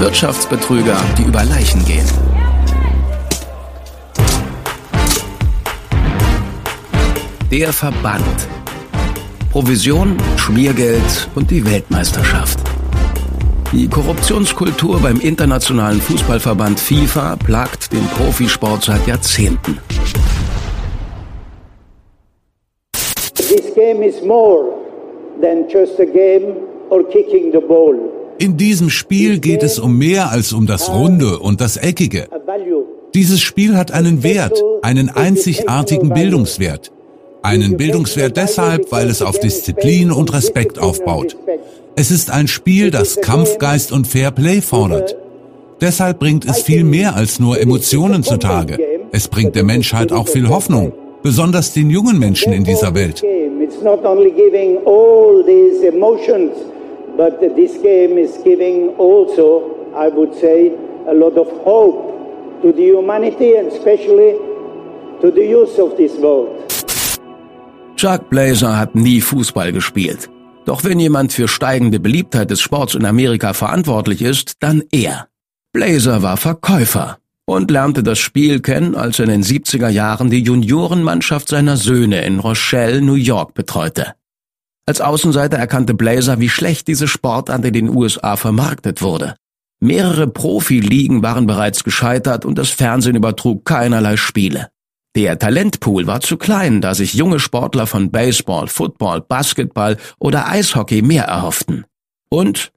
[0.00, 2.06] Wirtschaftsbetrüger, die über Leichen gehen.
[7.50, 8.22] Der Verband.
[9.50, 12.60] Provision, Schmiergeld und die Weltmeisterschaft.
[13.72, 19.78] Die Korruptionskultur beim internationalen Fußballverband FIFA plagt den Profisport seit Jahrzehnten.
[23.34, 24.74] This game is more
[25.40, 26.54] than just a game
[26.88, 28.17] or kicking the ball.
[28.38, 32.28] In diesem Spiel geht es um mehr als um das Runde und das Eckige.
[33.12, 36.92] Dieses Spiel hat einen Wert, einen einzigartigen Bildungswert.
[37.42, 41.36] Einen Bildungswert deshalb, weil es auf Disziplin und Respekt aufbaut.
[41.96, 45.16] Es ist ein Spiel, das Kampfgeist und Fair Play fordert.
[45.80, 48.78] Deshalb bringt es viel mehr als nur Emotionen zutage.
[49.10, 53.24] Es bringt der Menschheit auch viel Hoffnung, besonders den jungen Menschen in dieser Welt.
[57.18, 60.70] But this game is giving also, I would say,
[61.08, 64.38] a lot of hope to the humanity and especially
[65.20, 66.48] to the youth of this world.
[67.96, 70.30] Chuck Blazer hat nie Fußball gespielt.
[70.64, 75.26] Doch wenn jemand für steigende Beliebtheit des Sports in Amerika verantwortlich ist, dann er.
[75.72, 80.44] Blazer war Verkäufer und lernte das Spiel kennen, als er in den 70er Jahren die
[80.44, 84.14] Juniorenmannschaft seiner Söhne in Rochelle, New York betreute.
[84.88, 89.36] Als Außenseiter erkannte Blazer, wie schlecht diese Sportart in den USA vermarktet wurde.
[89.80, 94.70] Mehrere Profiligen waren bereits gescheitert und das Fernsehen übertrug keinerlei Spiele.
[95.14, 101.02] Der Talentpool war zu klein, da sich junge Sportler von Baseball, Football, Basketball oder Eishockey
[101.02, 101.84] mehr erhofften.
[102.30, 102.72] Und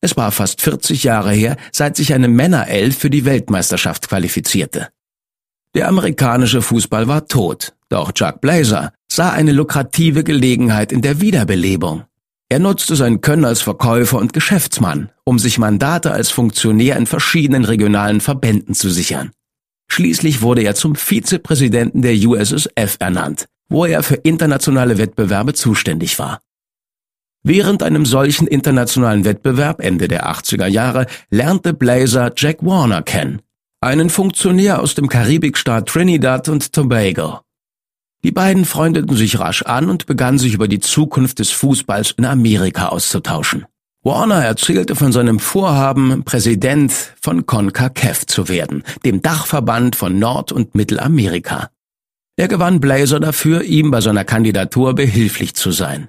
[0.00, 4.88] es war fast 40 Jahre her, seit sich eine Männerelf für die Weltmeisterschaft qualifizierte.
[5.74, 12.04] Der amerikanische Fußball war tot, doch Chuck Blazer sah eine lukrative Gelegenheit in der Wiederbelebung.
[12.48, 17.64] Er nutzte sein Können als Verkäufer und Geschäftsmann, um sich Mandate als Funktionär in verschiedenen
[17.64, 19.30] regionalen Verbänden zu sichern.
[19.88, 26.40] Schließlich wurde er zum Vizepräsidenten der USSF ernannt, wo er für internationale Wettbewerbe zuständig war.
[27.42, 33.42] Während einem solchen internationalen Wettbewerb Ende der 80er Jahre lernte Blazer Jack Warner kennen,
[33.80, 37.40] einen Funktionär aus dem Karibikstaat Trinidad und Tobago.
[38.22, 42.26] Die beiden freundeten sich rasch an und begannen sich über die Zukunft des Fußballs in
[42.26, 43.64] Amerika auszutauschen.
[44.02, 50.74] Warner erzählte von seinem Vorhaben, Präsident von CONCACAF zu werden, dem Dachverband von Nord- und
[50.74, 51.70] Mittelamerika.
[52.36, 56.08] Er gewann Blazer dafür, ihm bei seiner Kandidatur behilflich zu sein.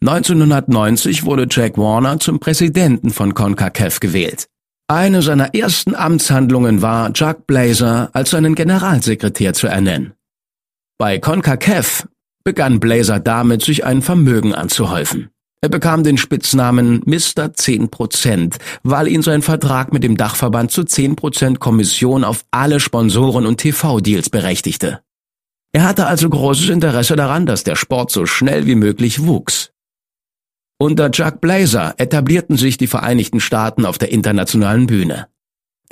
[0.00, 4.48] 1990 wurde Jack Warner zum Präsidenten von CONCACAF gewählt.
[4.88, 10.14] Eine seiner ersten Amtshandlungen war, Chuck Blazer als seinen Generalsekretär zu ernennen.
[10.98, 12.08] Bei CONCACAF
[12.44, 15.30] begann Blazer damit, sich ein Vermögen anzuhäufen.
[15.64, 17.52] Er bekam den Spitznamen Mr.
[17.54, 23.58] 10%, weil ihn sein Vertrag mit dem Dachverband zu 10% Kommission auf alle Sponsoren und
[23.58, 25.02] TV-Deals berechtigte.
[25.72, 29.70] Er hatte also großes Interesse daran, dass der Sport so schnell wie möglich wuchs.
[30.78, 35.28] Unter Chuck Blazer etablierten sich die Vereinigten Staaten auf der internationalen Bühne.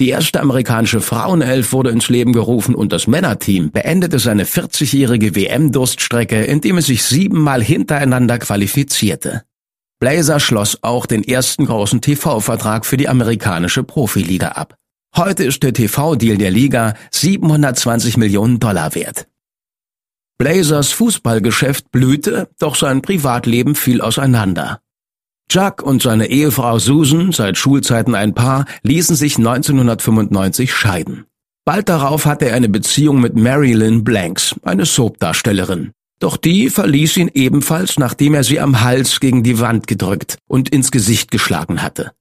[0.00, 6.42] Die erste amerikanische Frauenelf wurde ins Leben gerufen und das Männerteam beendete seine 40-jährige WM-Durststrecke,
[6.42, 9.42] indem es sich siebenmal hintereinander qualifizierte.
[10.00, 14.74] Blazer schloss auch den ersten großen TV-Vertrag für die amerikanische Profiliga ab.
[15.14, 19.28] Heute ist der TV-Deal der Liga 720 Millionen Dollar wert.
[20.38, 24.80] Blazers Fußballgeschäft blühte, doch sein Privatleben fiel auseinander.
[25.50, 31.26] Chuck und seine Ehefrau Susan, seit Schulzeiten ein Paar, ließen sich 1995 scheiden.
[31.64, 35.90] Bald darauf hatte er eine Beziehung mit Marilyn Blanks, eine Soapdarstellerin.
[36.20, 40.68] Doch die verließ ihn ebenfalls, nachdem er sie am Hals gegen die Wand gedrückt und
[40.68, 42.12] ins Gesicht geschlagen hatte.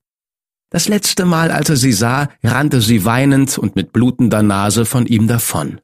[0.72, 5.06] Das letzte Mal, als er sie sah, rannte sie weinend und mit blutender Nase von
[5.06, 5.80] ihm davon.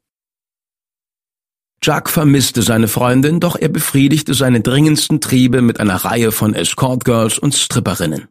[1.86, 7.38] Chuck vermisste seine Freundin, doch er befriedigte seine dringendsten Triebe mit einer Reihe von Escortgirls
[7.38, 8.28] und Stripperinnen.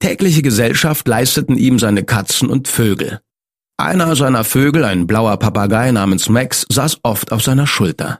[0.00, 3.20] Tägliche Gesellschaft leisteten ihm seine Katzen und Vögel.
[3.76, 8.18] Einer seiner Vögel, ein blauer Papagei namens Max, saß oft auf seiner Schulter.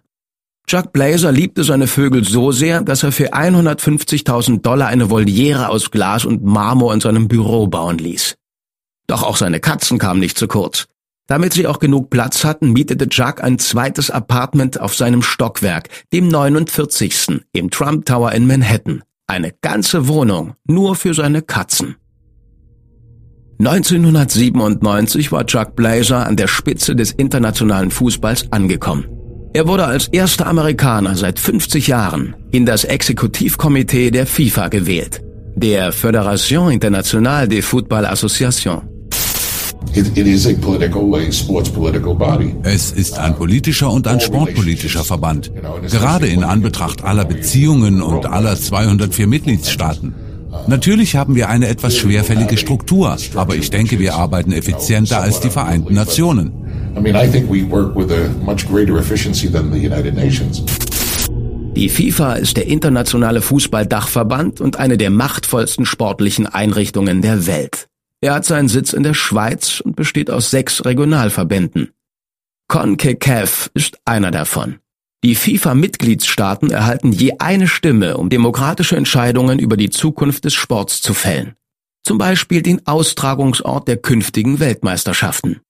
[0.68, 5.90] Chuck Blazer liebte seine Vögel so sehr, dass er für 150.000 Dollar eine Voliere aus
[5.90, 8.36] Glas und Marmor in seinem Büro bauen ließ.
[9.08, 10.86] Doch auch seine Katzen kamen nicht zu kurz.
[11.28, 16.28] Damit sie auch genug Platz hatten, mietete Chuck ein zweites Apartment auf seinem Stockwerk, dem
[16.28, 17.42] 49.
[17.52, 19.02] im Trump Tower in Manhattan.
[19.26, 21.96] Eine ganze Wohnung nur für seine Katzen.
[23.58, 29.04] 1997 war Chuck Blazer an der Spitze des internationalen Fußballs angekommen.
[29.52, 35.20] Er wurde als erster Amerikaner seit 50 Jahren in das Exekutivkomitee der FIFA gewählt,
[35.56, 38.97] der Fédération Internationale de Football Association.
[42.62, 45.50] Es ist ein politischer und ein sportpolitischer Verband,
[45.90, 50.14] gerade in Anbetracht aller Beziehungen und aller 204 Mitgliedstaaten.
[50.66, 55.50] Natürlich haben wir eine etwas schwerfällige Struktur, aber ich denke, wir arbeiten effizienter als die
[55.50, 56.52] Vereinten Nationen.
[61.76, 67.88] Die FIFA ist der internationale Fußballdachverband und eine der machtvollsten sportlichen Einrichtungen der Welt.
[68.20, 71.92] Er hat seinen Sitz in der Schweiz und besteht aus sechs Regionalverbänden.
[72.68, 74.80] CONCACAF ist einer davon.
[75.24, 81.14] Die FIFA-Mitgliedstaaten erhalten je eine Stimme, um demokratische Entscheidungen über die Zukunft des Sports zu
[81.14, 81.54] fällen.
[82.04, 85.60] Zum Beispiel den Austragungsort der künftigen Weltmeisterschaften.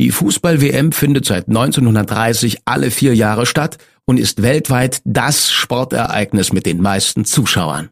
[0.00, 6.66] Die Fußball-WM findet seit 1930 alle vier Jahre statt und ist weltweit das Sportereignis mit
[6.66, 7.90] den meisten Zuschauern.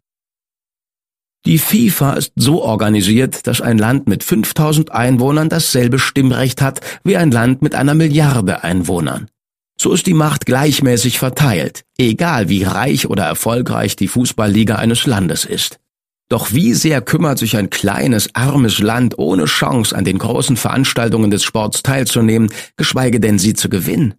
[1.44, 7.16] Die FIFA ist so organisiert, dass ein Land mit 5000 Einwohnern dasselbe Stimmrecht hat wie
[7.16, 9.28] ein Land mit einer Milliarde Einwohnern.
[9.76, 15.44] So ist die Macht gleichmäßig verteilt, egal wie reich oder erfolgreich die Fußballliga eines Landes
[15.44, 15.80] ist.
[16.28, 21.32] Doch wie sehr kümmert sich ein kleines, armes Land ohne Chance an den großen Veranstaltungen
[21.32, 24.14] des Sports teilzunehmen, geschweige denn sie zu gewinnen?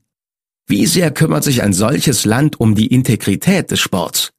[0.67, 4.31] Wie sehr kümmert sich ein solches Land um die Integrität des Sports?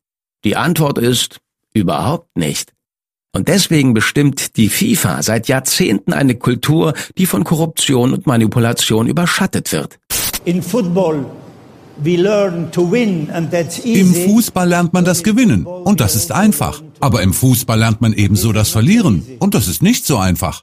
[0.45, 1.39] Die Antwort ist
[1.75, 2.73] überhaupt nicht.
[3.35, 9.73] Und deswegen bestimmt die FIFA seit Jahrzehnten eine Kultur, die von Korruption und Manipulation überschattet
[9.73, 9.99] wird.
[13.85, 16.83] Im Fußball lernt man das Gewinnen und das ist einfach.
[17.01, 20.61] Aber im Fußball lernt man ebenso das Verlieren und das ist nicht so einfach.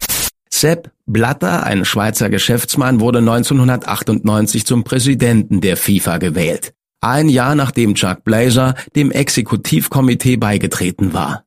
[0.50, 6.74] Sepp Blatter, ein Schweizer Geschäftsmann, wurde 1998 zum Präsidenten der FIFA gewählt.
[7.04, 11.46] Ein Jahr nachdem Chuck Blazer dem Exekutivkomitee beigetreten war.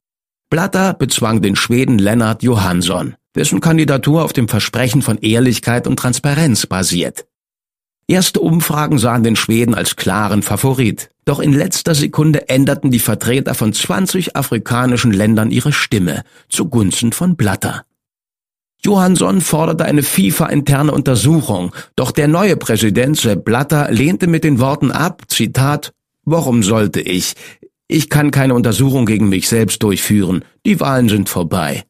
[0.51, 6.67] Blatter bezwang den Schweden Lennart Johansson, dessen Kandidatur auf dem Versprechen von Ehrlichkeit und Transparenz
[6.67, 7.27] basiert.
[8.09, 13.55] Erste Umfragen sahen den Schweden als klaren Favorit, doch in letzter Sekunde änderten die Vertreter
[13.55, 17.87] von 20 afrikanischen Ländern ihre Stimme zugunsten von Blatter.
[18.85, 24.91] Johansson forderte eine FIFA-interne Untersuchung, doch der neue Präsident Sepp Blatter lehnte mit den Worten
[24.93, 25.93] ab, Zitat,
[26.27, 27.35] Warum sollte ich?
[27.87, 30.45] Ich kann keine Untersuchung gegen mich selbst durchführen.
[30.65, 31.85] Die Wahlen sind vorbei.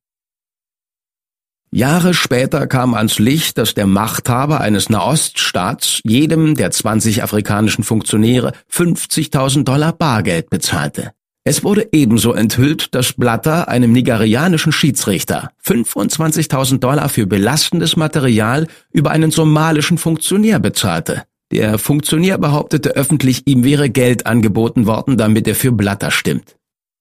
[1.70, 8.52] Jahre später kam ans Licht, dass der Machthaber eines Nahoststaats jedem der 20 afrikanischen Funktionäre
[8.73, 11.12] 50.000 Dollar Bargeld bezahlte.
[11.46, 19.11] Es wurde ebenso enthüllt, dass Blatter einem nigerianischen Schiedsrichter 25.000 Dollar für belastendes Material über
[19.11, 21.25] einen somalischen Funktionär bezahlte.
[21.52, 26.56] Der Funktionär behauptete öffentlich, ihm wäre Geld angeboten worden, damit er für Blatter stimmt.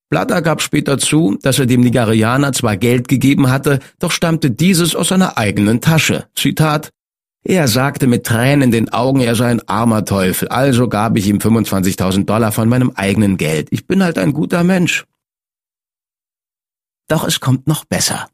[0.10, 4.94] Blatter gab später zu, dass er dem Nigerianer zwar Geld gegeben hatte, doch stammte dieses
[4.94, 6.26] aus seiner eigenen Tasche.
[6.36, 6.90] Zitat
[7.44, 11.28] er sagte mit Tränen in den Augen, er sei ein armer Teufel, also gab ich
[11.28, 13.68] ihm 25.000 Dollar von meinem eigenen Geld.
[13.72, 15.06] Ich bin halt ein guter Mensch.
[17.10, 18.28] Doch es kommt noch besser.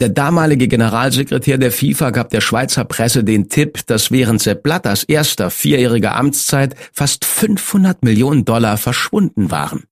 [0.00, 5.02] Der damalige Generalsekretär der FIFA gab der Schweizer Presse den Tipp, dass während Sepp Blatters
[5.02, 9.84] erster vierjähriger Amtszeit fast 500 Millionen Dollar verschwunden waren.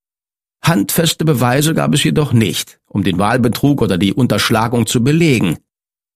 [0.63, 5.59] Handfeste Beweise gab es jedoch nicht, um den Wahlbetrug oder die Unterschlagung zu belegen.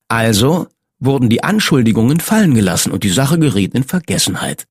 [0.06, 0.68] Also
[1.00, 4.66] wurden die Anschuldigungen fallen gelassen und die Sache geriet in Vergessenheit.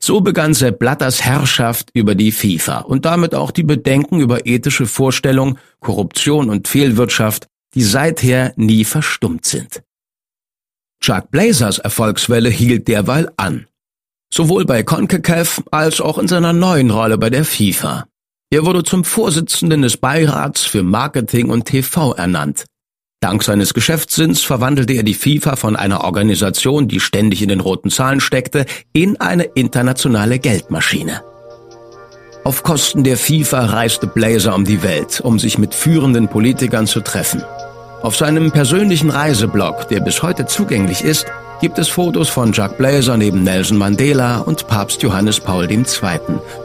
[0.00, 4.86] So begann Sepp Blatters Herrschaft über die FIFA und damit auch die Bedenken über ethische
[4.86, 9.82] Vorstellungen, Korruption und Fehlwirtschaft die seither nie verstummt sind.
[11.00, 13.66] Chuck Blazers Erfolgswelle hielt derweil an.
[14.32, 18.06] Sowohl bei CONCACAF als auch in seiner neuen Rolle bei der FIFA.
[18.50, 22.66] Er wurde zum Vorsitzenden des Beirats für Marketing und TV ernannt.
[23.22, 27.88] Dank seines Geschäftssinns verwandelte er die FIFA von einer Organisation, die ständig in den roten
[27.88, 31.22] Zahlen steckte, in eine internationale Geldmaschine.
[32.42, 37.00] Auf Kosten der FIFA reiste Blazer um die Welt, um sich mit führenden Politikern zu
[37.00, 37.44] treffen.
[38.02, 41.26] Auf seinem persönlichen Reiseblog, der bis heute zugänglich ist,
[41.60, 45.84] gibt es Fotos von Jack Blazer neben Nelson Mandela und Papst Johannes Paul II.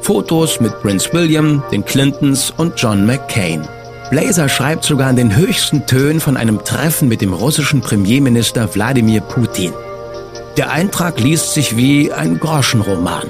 [0.02, 3.68] Fotos mit Prince William, den Clintons und John McCain.
[4.10, 9.20] Blazer schreibt sogar in den höchsten Tönen von einem Treffen mit dem russischen Premierminister Wladimir
[9.20, 9.74] Putin.
[10.56, 13.28] Der Eintrag liest sich wie ein Groschenroman.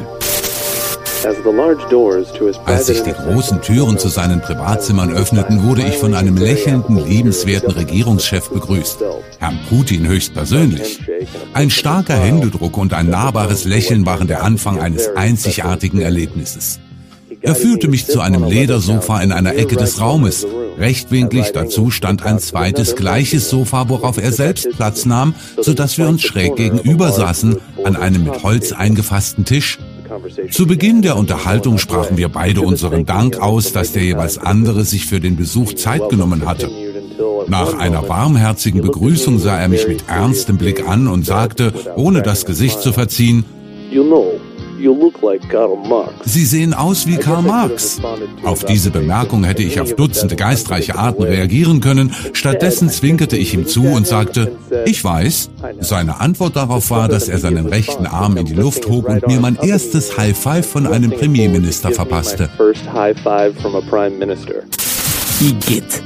[2.65, 7.71] Als sich die großen Türen zu seinen Privatzimmern öffneten, wurde ich von einem lächelnden, liebenswerten
[7.71, 8.99] Regierungschef begrüßt.
[9.39, 11.01] Herrn Putin höchstpersönlich.
[11.53, 16.79] Ein starker Händedruck und ein nahbares Lächeln waren der Anfang eines einzigartigen Erlebnisses.
[17.47, 20.45] Er führte mich zu einem Ledersofa in einer Ecke des Raumes.
[20.77, 26.23] Rechtwinklig dazu stand ein zweites gleiches Sofa, worauf er selbst Platz nahm, sodass wir uns
[26.23, 29.79] schräg gegenüber saßen, an einem mit Holz eingefassten Tisch.
[30.51, 35.05] Zu Beginn der Unterhaltung sprachen wir beide unseren Dank aus, dass der jeweils andere sich
[35.05, 36.69] für den Besuch Zeit genommen hatte.
[37.47, 42.45] Nach einer warmherzigen Begrüßung sah er mich mit ernstem Blick an und sagte, ohne das
[42.45, 43.45] Gesicht zu verziehen,
[46.23, 47.99] Sie sehen aus wie Karl Marx.
[48.43, 52.13] Auf diese Bemerkung hätte ich auf Dutzende geistreiche Arten reagieren können.
[52.33, 55.49] Stattdessen zwinkerte ich ihm zu und sagte, ich weiß.
[55.79, 59.39] Seine Antwort darauf war, dass er seinen rechten Arm in die Luft hob und mir
[59.39, 62.49] mein erstes High Five von einem Premierminister verpasste.
[65.41, 66.03] Igitt.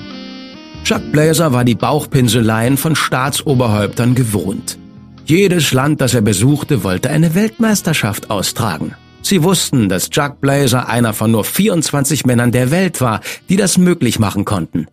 [0.83, 4.77] Chuck Blazer war die Bauchpinseleien von Staatsoberhäuptern gewohnt.
[5.25, 8.95] Jedes Land, das er besuchte, wollte eine Weltmeisterschaft austragen.
[9.21, 13.77] Sie wussten, dass Chuck Blazer einer von nur 24 Männern der Welt war, die das
[13.77, 14.87] möglich machen konnten.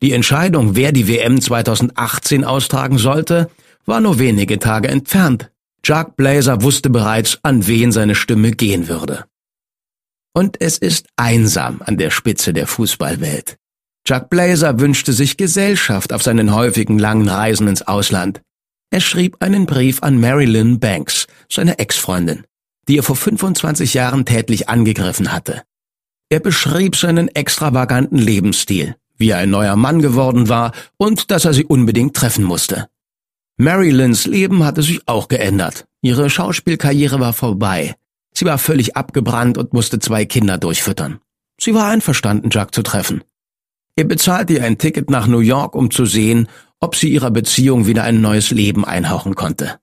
[0.00, 3.50] Die Entscheidung, wer die WM 2018 austragen sollte,
[3.86, 5.50] war nur wenige Tage entfernt.
[5.82, 9.24] Chuck Blazer wusste bereits, an wen seine Stimme gehen würde.
[10.32, 13.58] Und es ist einsam an der Spitze der Fußballwelt.
[14.04, 18.40] Chuck Blazer wünschte sich Gesellschaft auf seinen häufigen langen Reisen ins Ausland.
[18.92, 22.44] Er schrieb einen Brief an Marilyn Banks, seine Ex-Freundin,
[22.88, 25.62] die er vor 25 Jahren tätlich angegriffen hatte.
[26.28, 31.54] Er beschrieb seinen extravaganten Lebensstil, wie er ein neuer Mann geworden war und dass er
[31.54, 32.86] sie unbedingt treffen musste.
[33.56, 35.86] Marilyns Leben hatte sich auch geändert.
[36.02, 37.96] Ihre Schauspielkarriere war vorbei.
[38.34, 41.18] Sie war völlig abgebrannt und musste zwei Kinder durchfüttern.
[41.58, 43.24] Sie war einverstanden, Jack zu treffen.
[43.96, 46.48] Er bezahlte ihr ein Ticket nach New York, um zu sehen,
[46.82, 49.78] ob sie ihrer Beziehung wieder ein neues Leben einhauchen konnte.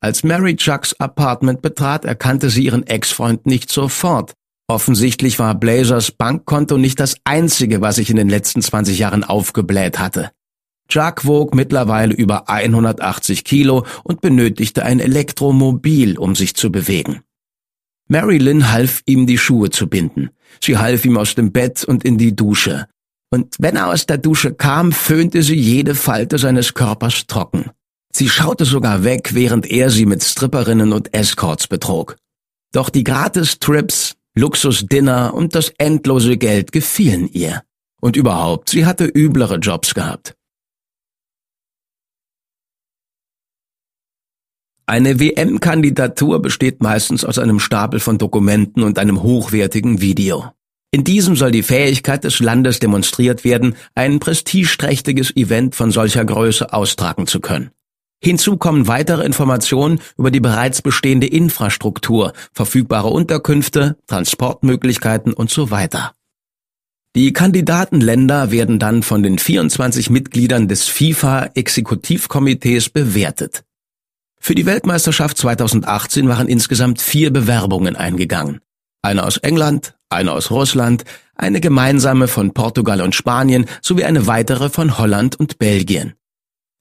[0.00, 4.34] Als Mary Chucks Apartment betrat, erkannte sie ihren Ex-Freund nicht sofort.
[4.68, 9.98] Offensichtlich war Blazers Bankkonto nicht das einzige, was sich in den letzten 20 Jahren aufgebläht
[9.98, 10.30] hatte.
[10.88, 17.22] Chuck wog mittlerweile über 180 Kilo und benötigte ein Elektromobil, um sich zu bewegen.
[18.06, 20.30] Marilyn half ihm, die Schuhe zu binden.
[20.62, 22.86] Sie half ihm aus dem Bett und in die Dusche
[23.34, 27.70] und wenn er aus der Dusche kam, föhnte sie jede Falte seines Körpers trocken.
[28.12, 32.16] Sie schaute sogar weg, während er sie mit Stripperinnen und Escorts betrog.
[32.70, 37.64] Doch die Gratis-Trips, Luxus-Dinner und das endlose Geld gefielen ihr.
[38.00, 40.36] Und überhaupt, sie hatte üblere Jobs gehabt.
[44.86, 50.52] Eine WM-Kandidatur besteht meistens aus einem Stapel von Dokumenten und einem hochwertigen Video.
[50.94, 56.72] In diesem soll die Fähigkeit des Landes demonstriert werden, ein prestigeträchtiges Event von solcher Größe
[56.72, 57.72] austragen zu können.
[58.22, 66.12] Hinzu kommen weitere Informationen über die bereits bestehende Infrastruktur, verfügbare Unterkünfte, Transportmöglichkeiten und so weiter.
[67.16, 73.64] Die Kandidatenländer werden dann von den 24 Mitgliedern des FIFA-Exekutivkomitees bewertet.
[74.38, 78.60] Für die Weltmeisterschaft 2018 waren insgesamt vier Bewerbungen eingegangen.
[79.04, 84.70] Eine aus England, eine aus Russland, eine gemeinsame von Portugal und Spanien sowie eine weitere
[84.70, 86.14] von Holland und Belgien.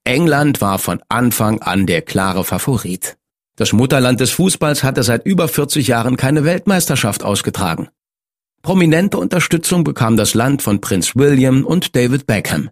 [0.06, 3.18] England war von Anfang an der klare Favorit.
[3.58, 7.90] Das Mutterland des Fußballs hatte seit über 40 Jahren keine Weltmeisterschaft ausgetragen.
[8.62, 12.70] Prominente Unterstützung bekam das Land von Prinz William und David Beckham.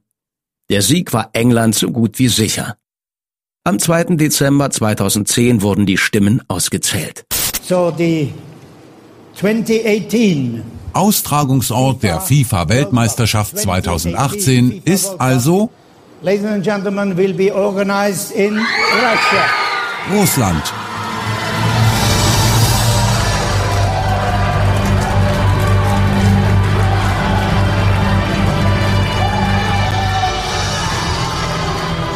[0.70, 2.78] Der Sieg war England so gut wie sicher.
[3.66, 4.16] Am 2.
[4.16, 7.26] Dezember 2010 wurden die Stimmen ausgezählt.
[7.64, 8.32] So the
[9.36, 10.64] 2018.
[10.94, 15.70] Austragungsort der FIFA-Weltmeisterschaft 2018 ist also
[20.14, 20.74] Russland.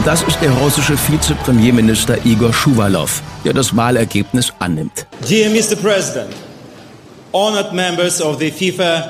[0.06, 3.10] Das ist der russische Vizepremierminister Igor Schuwalow,
[3.44, 5.08] der das Wahlergebnis annimmt.
[5.28, 5.76] Dear Mr.
[5.76, 6.30] President,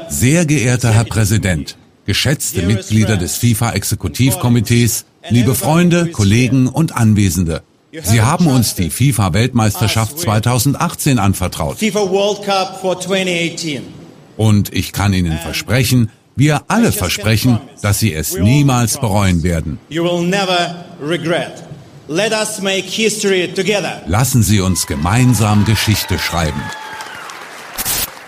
[0.10, 1.77] sehr geehrter Herr Präsident,
[2.08, 7.62] geschätzte Mitglieder des FIFA-Exekutivkomitees, liebe Freunde, Kollegen und Anwesende.
[8.01, 11.77] Sie haben uns die FIFA-Weltmeisterschaft 2018 anvertraut.
[14.38, 19.79] Und ich kann Ihnen versprechen, Wir alle versprechen, dass sie es niemals bereuen werden.
[24.08, 26.62] Lassen Sie uns gemeinsam Geschichte schreiben.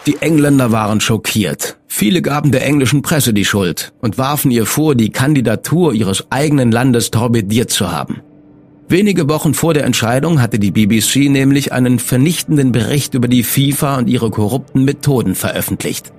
[0.08, 1.78] Die Engländer waren schockiert.
[1.86, 6.72] Viele gaben der englischen Presse die Schuld und warfen ihr vor, die Kandidatur ihres eigenen
[6.72, 8.22] Landes torpediert zu haben.
[8.88, 13.98] Wenige Wochen vor der Entscheidung hatte die BBC nämlich einen vernichtenden Bericht über die FIFA
[13.98, 16.14] und ihre korrupten Methoden veröffentlicht.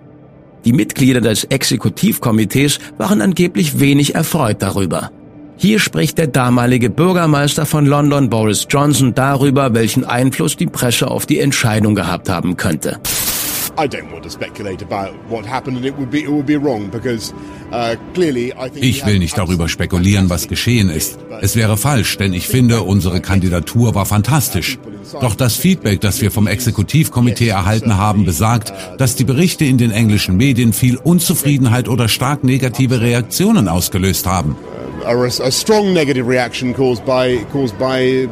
[0.66, 5.10] Die Mitglieder des Exekutivkomitees waren angeblich wenig erfreut darüber.
[5.56, 11.24] Hier spricht der damalige Bürgermeister von London Boris Johnson darüber, welchen Einfluss die Presse auf
[11.24, 13.00] die Entscheidung gehabt haben könnte.
[18.74, 21.18] Ich will nicht darüber spekulieren, was geschehen ist.
[21.40, 24.78] Es wäre falsch, denn ich finde, unsere Kandidatur war fantastisch.
[25.20, 29.90] Doch das Feedback, das wir vom Exekutivkomitee erhalten haben, besagt, dass die Berichte in den
[29.90, 34.56] englischen Medien viel Unzufriedenheit oder stark negative Reaktionen ausgelöst haben.
[35.04, 38.28] A strong negative reaction caused by caused by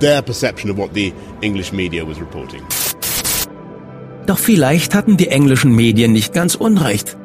[0.00, 2.62] their perception of what the English media was reporting.
[4.30, 7.16] Doch vielleicht hatten die englischen Medien nicht ganz unrecht.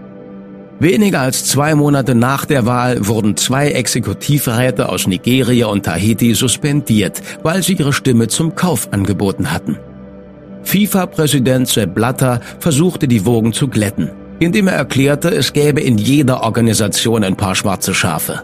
[0.79, 7.21] Weniger als zwei Monate nach der Wahl wurden zwei Exekutivräte aus Nigeria und Tahiti suspendiert,
[7.43, 9.77] weil sie ihre Stimme zum Kauf angeboten hatten.
[10.63, 14.09] FIFA-Präsident Sepp Blatter versuchte die Wogen zu glätten,
[14.39, 18.41] indem er erklärte, es gäbe in jeder Organisation ein paar schwarze Schafe.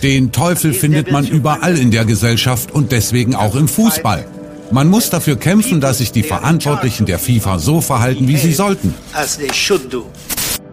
[0.00, 4.24] Den Teufel findet man überall in der Gesellschaft und deswegen auch im Fußball.
[4.72, 8.94] Man muss dafür kämpfen, dass sich die Verantwortlichen der FIFA so verhalten, wie sie sollten.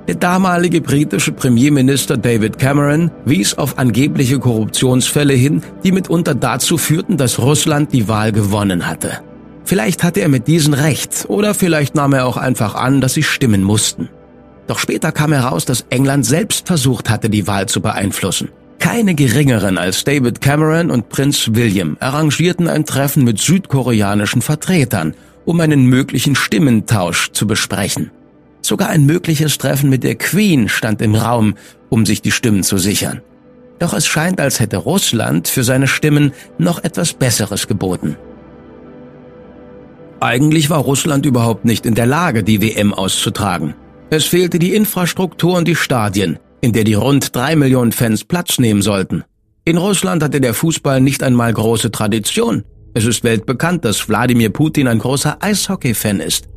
[0.07, 7.17] Der damalige britische Premierminister David Cameron wies auf angebliche Korruptionsfälle hin, die mitunter dazu führten,
[7.17, 9.19] dass Russland die Wahl gewonnen hatte.
[9.65, 13.23] Vielleicht hatte er mit diesen recht, oder vielleicht nahm er auch einfach an, dass sie
[13.23, 14.07] stimmen mussten.
[14.67, 18.49] Doch später kam heraus, dass England selbst versucht hatte, die Wahl zu beeinflussen.
[18.79, 25.13] Keine geringeren als David Cameron und Prinz William arrangierten ein Treffen mit südkoreanischen Vertretern,
[25.45, 28.11] um einen möglichen Stimmentausch zu besprechen.
[28.61, 31.55] Sogar ein mögliches Treffen mit der Queen stand im Raum,
[31.89, 33.21] um sich die Stimmen zu sichern.
[33.79, 38.17] Doch es scheint, als hätte Russland für seine Stimmen noch etwas Besseres geboten.
[40.19, 43.75] Eigentlich war Russland überhaupt nicht in der Lage, die WM auszutragen.
[44.09, 48.59] Es fehlte die Infrastruktur und die Stadien, in der die rund drei Millionen Fans Platz
[48.59, 49.23] nehmen sollten.
[49.65, 52.63] In Russland hatte der Fußball nicht einmal große Tradition.
[52.93, 56.47] Es ist weltbekannt, dass Wladimir Putin ein großer Eishockey-Fan ist.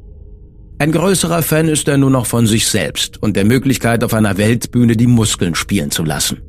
[0.78, 4.38] Ein größerer Fan ist er nur noch von sich selbst und der Möglichkeit, auf einer
[4.38, 6.40] Weltbühne die Muskeln spielen zu lassen.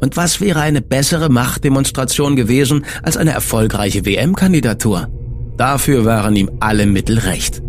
[0.00, 5.08] Und was wäre eine bessere Machtdemonstration gewesen als eine erfolgreiche WM-Kandidatur?
[5.56, 7.62] Dafür waren ihm alle Mittel recht.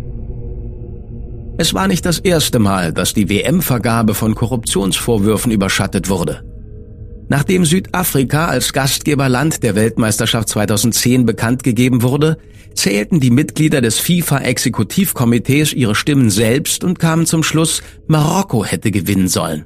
[1.62, 6.42] Es war nicht das erste Mal, dass die WM-Vergabe von Korruptionsvorwürfen überschattet wurde.
[7.28, 12.36] Nachdem Südafrika als Gastgeberland der Weltmeisterschaft 2010 bekannt gegeben wurde,
[12.74, 19.28] zählten die Mitglieder des FIFA-Exekutivkomitees ihre Stimmen selbst und kamen zum Schluss, Marokko hätte gewinnen
[19.28, 19.64] sollen.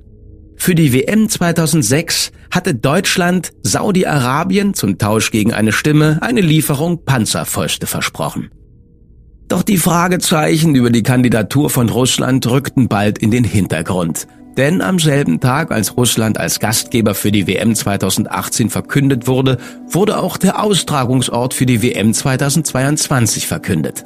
[0.56, 7.86] Für die WM 2006 hatte Deutschland Saudi-Arabien zum Tausch gegen eine Stimme eine Lieferung Panzerfäuste
[7.86, 8.50] versprochen.
[9.48, 14.26] Doch die Fragezeichen über die Kandidatur von Russland rückten bald in den Hintergrund.
[14.56, 20.18] Denn am selben Tag, als Russland als Gastgeber für die WM 2018 verkündet wurde, wurde
[20.18, 24.04] auch der Austragungsort für die WM 2022 verkündet.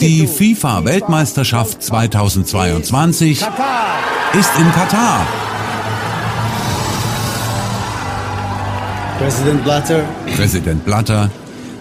[0.00, 5.26] Die FIFA-Weltmeisterschaft 2022 ist in Katar.
[9.18, 11.30] Präsident Blatter, Präsident Blatter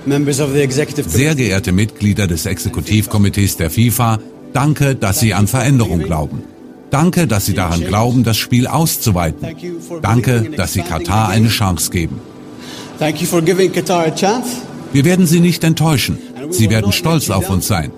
[0.06, 4.20] sehr geehrte Mitglieder des Exekutivkomitees der FIFA,
[4.54, 6.44] danke, dass Sie an Veränderung glauben.
[6.90, 9.48] Danke, dass Sie daran glauben, das Spiel auszuweiten.
[10.02, 12.20] Danke, dass Sie Katar eine Chance geben.
[14.94, 16.18] Wir werden Sie nicht enttäuschen.
[16.52, 17.92] Sie werden stolz auf uns sein.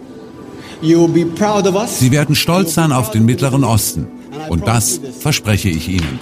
[0.81, 4.07] Sie werden stolz sein auf den Mittleren Osten.
[4.49, 6.19] Und das verspreche ich Ihnen.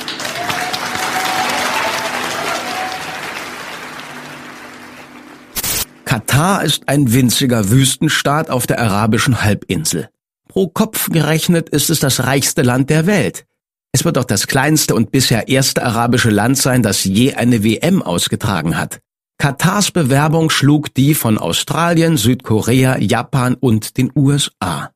[6.14, 10.10] Katar ist ein winziger Wüstenstaat auf der arabischen Halbinsel.
[10.48, 13.48] Pro Kopf gerechnet ist es das reichste Land der Welt.
[13.94, 18.04] Es wird auch das kleinste und bisher erste arabische Land sein, das je eine WM
[18.04, 19.00] ausgetragen hat.
[19.40, 24.92] Katars Bewerbung schlug die von Australien, Südkorea, Japan und den USA.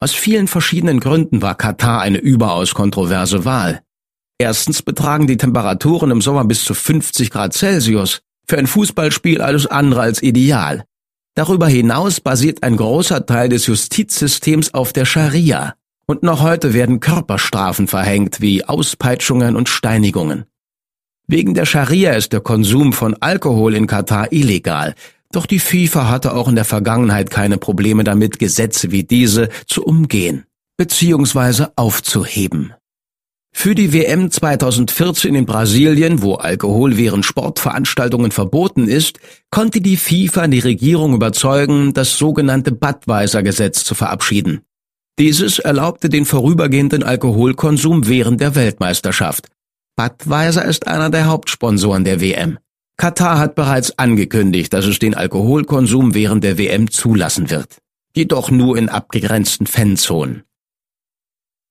[0.00, 3.80] Aus vielen verschiedenen Gründen war Katar eine überaus kontroverse Wahl.
[4.38, 8.22] Erstens betragen die Temperaturen im Sommer bis zu 50 Grad Celsius.
[8.48, 10.84] Für ein Fußballspiel alles andere als ideal.
[11.34, 15.74] Darüber hinaus basiert ein großer Teil des Justizsystems auf der Scharia.
[16.06, 20.46] Und noch heute werden Körperstrafen verhängt, wie Auspeitschungen und Steinigungen.
[21.26, 24.94] Wegen der Scharia ist der Konsum von Alkohol in Katar illegal,
[25.32, 29.84] doch die FIFA hatte auch in der Vergangenheit keine Probleme damit, Gesetze wie diese zu
[29.84, 31.66] umgehen bzw.
[31.74, 32.72] aufzuheben.
[33.58, 39.18] Für die WM 2014 in Brasilien, wo Alkohol während Sportveranstaltungen verboten ist,
[39.50, 44.60] konnte die FIFA die Regierung überzeugen, das sogenannte Budweiser-Gesetz zu verabschieden.
[45.18, 49.48] Dieses erlaubte den vorübergehenden Alkoholkonsum während der Weltmeisterschaft.
[49.96, 52.58] Budweiser ist einer der Hauptsponsoren der WM.
[52.98, 57.78] Katar hat bereits angekündigt, dass es den Alkoholkonsum während der WM zulassen wird.
[58.14, 60.45] Jedoch nur in abgegrenzten Fanzonen.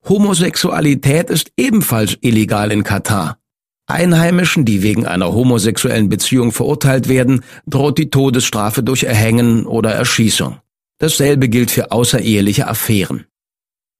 [0.08, 3.40] Homosexualität ist ebenfalls illegal in Katar.
[3.88, 10.58] Einheimischen, die wegen einer homosexuellen Beziehung verurteilt werden, droht die Todesstrafe durch Erhängen oder Erschießung.
[11.00, 13.26] Dasselbe gilt für außereheliche Affären.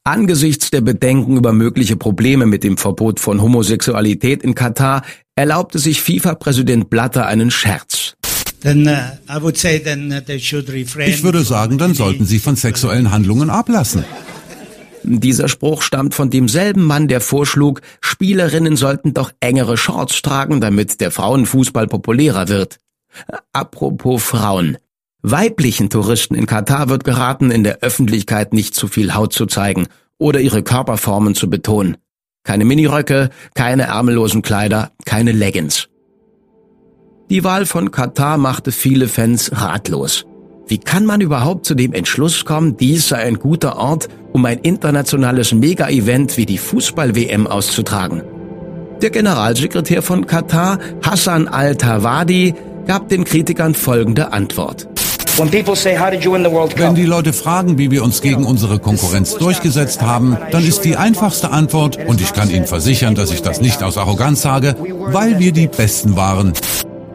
[0.04, 5.02] Angesichts der Bedenken über mögliche Probleme mit dem Verbot von Homosexualität in Katar
[5.36, 8.14] erlaubte sich FIFA-Präsident Blatter einen Scherz.
[8.64, 8.72] Uh,
[11.06, 14.06] ich würde sagen, dann sollten sie von sexuellen Handlungen ablassen.
[15.08, 21.00] Dieser Spruch stammt von demselben Mann, der vorschlug, Spielerinnen sollten doch engere Shorts tragen, damit
[21.00, 22.80] der Frauenfußball populärer wird.
[23.54, 24.78] Apropos Frauen.
[25.22, 29.88] Weiblichen Touristen in Katar wird geraten, in der Öffentlichkeit nicht zu viel Haut zu zeigen
[30.18, 31.98] oder ihre Körperformen zu betonen.
[32.44, 35.88] Keine Miniröcke, keine ärmellosen Kleider, keine Leggings.
[37.30, 40.26] Die Wahl von Katar machte viele Fans ratlos.
[40.68, 44.58] Wie kann man überhaupt zu dem Entschluss kommen, dies sei ein guter Ort, um ein
[44.60, 48.24] internationales Mega-Event wie die Fußball-WM auszutragen?
[49.00, 52.56] Der Generalsekretär von Katar, Hassan al-Tawadi,
[52.88, 54.88] gab den Kritikern folgende Antwort.
[55.38, 60.96] Wenn die Leute fragen, wie wir uns gegen unsere Konkurrenz durchgesetzt haben, dann ist die
[60.96, 65.38] einfachste Antwort, und ich kann Ihnen versichern, dass ich das nicht aus Arroganz sage, weil
[65.38, 66.54] wir die Besten waren.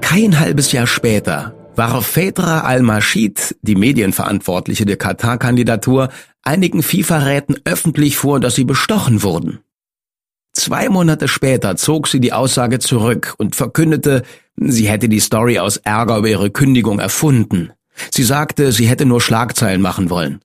[0.02, 6.10] Kein halbes Jahr später warf Fedra al-Mashid, die Medienverantwortliche der Katar-Kandidatur,
[6.42, 9.60] einigen FIFA-Räten öffentlich vor, dass sie bestochen wurden.
[10.52, 14.24] Zwei Monate später zog sie die Aussage zurück und verkündete,
[14.56, 17.72] sie hätte die Story aus Ärger über ihre Kündigung erfunden.
[18.10, 20.40] Sie sagte, sie hätte nur Schlagzeilen machen wollen.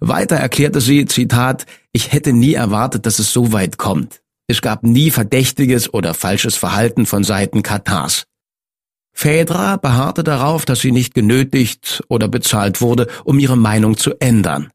[0.00, 4.22] Weiter erklärte sie, Zitat, ich hätte nie erwartet, dass es so weit kommt.
[4.48, 8.24] Es gab nie verdächtiges oder falsches Verhalten von Seiten Katars.
[9.22, 14.70] Phaedra beharrte darauf, dass sie nicht genötigt oder bezahlt wurde, um ihre Meinung zu ändern.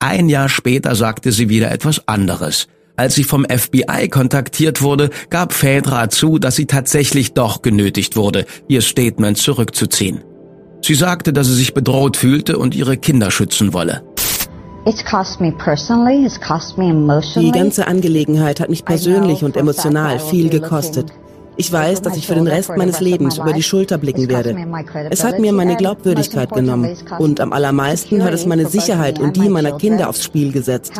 [0.00, 2.68] Ein Jahr später sagte sie wieder etwas anderes.
[2.96, 8.44] Als sie vom FBI kontaktiert wurde, gab Phaedra zu, dass sie tatsächlich doch genötigt wurde,
[8.68, 10.22] ihr Statement zurückzuziehen.
[10.84, 14.02] Sie sagte, dass sie sich bedroht fühlte und ihre Kinder schützen wolle.
[17.40, 21.14] Die ganze Angelegenheit hat mich persönlich und emotional viel gekostet.
[21.60, 24.56] Ich weiß, dass ich für den Rest meines Lebens über die Schulter blicken werde.
[25.10, 29.48] Es hat mir meine Glaubwürdigkeit genommen und am allermeisten hat es meine Sicherheit und die
[29.48, 30.92] meiner Kinder aufs Spiel gesetzt.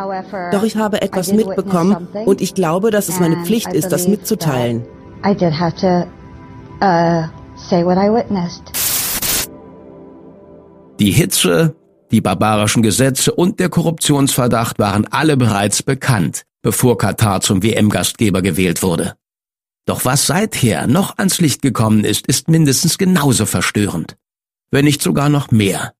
[0.50, 4.84] Doch ich habe etwas mitbekommen und ich glaube, dass es meine Pflicht ist, das mitzuteilen.
[6.80, 7.22] Uh.
[10.98, 11.74] Die Hitze,
[12.10, 18.82] die barbarischen Gesetze und der Korruptionsverdacht waren alle bereits bekannt, bevor Katar zum WM-Gastgeber gewählt
[18.82, 19.14] wurde.
[19.88, 24.18] Doch was seither noch ans Licht gekommen ist, ist mindestens genauso verstörend,
[24.70, 25.94] wenn nicht sogar noch mehr.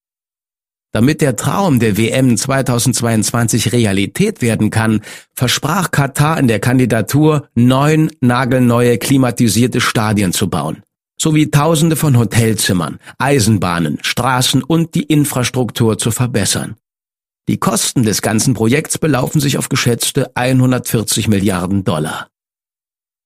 [0.92, 5.00] Damit der Traum der WM 2022 Realität werden kann,
[5.34, 10.82] versprach Katar in der Kandidatur neun nagelneue klimatisierte Stadien zu bauen
[11.20, 16.76] sowie Tausende von Hotelzimmern, Eisenbahnen, Straßen und die Infrastruktur zu verbessern.
[17.48, 22.28] Die Kosten des ganzen Projekts belaufen sich auf geschätzte 140 Milliarden Dollar.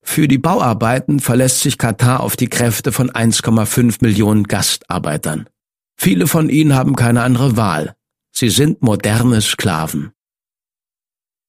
[0.02, 5.48] Für die Bauarbeiten verlässt sich Katar auf die Kräfte von 1,5 Millionen Gastarbeitern.
[5.96, 7.94] Viele von ihnen haben keine andere Wahl.
[8.34, 10.12] Sie sind moderne Sklaven.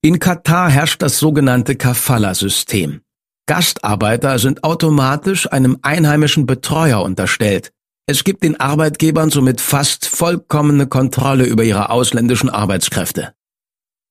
[0.01, 3.01] In Katar herrscht das sogenannte Kafala-System.
[3.45, 7.71] Gastarbeiter sind automatisch einem einheimischen Betreuer unterstellt.
[8.05, 13.33] Es gibt den Arbeitgebern somit fast vollkommene Kontrolle über ihre ausländischen Arbeitskräfte.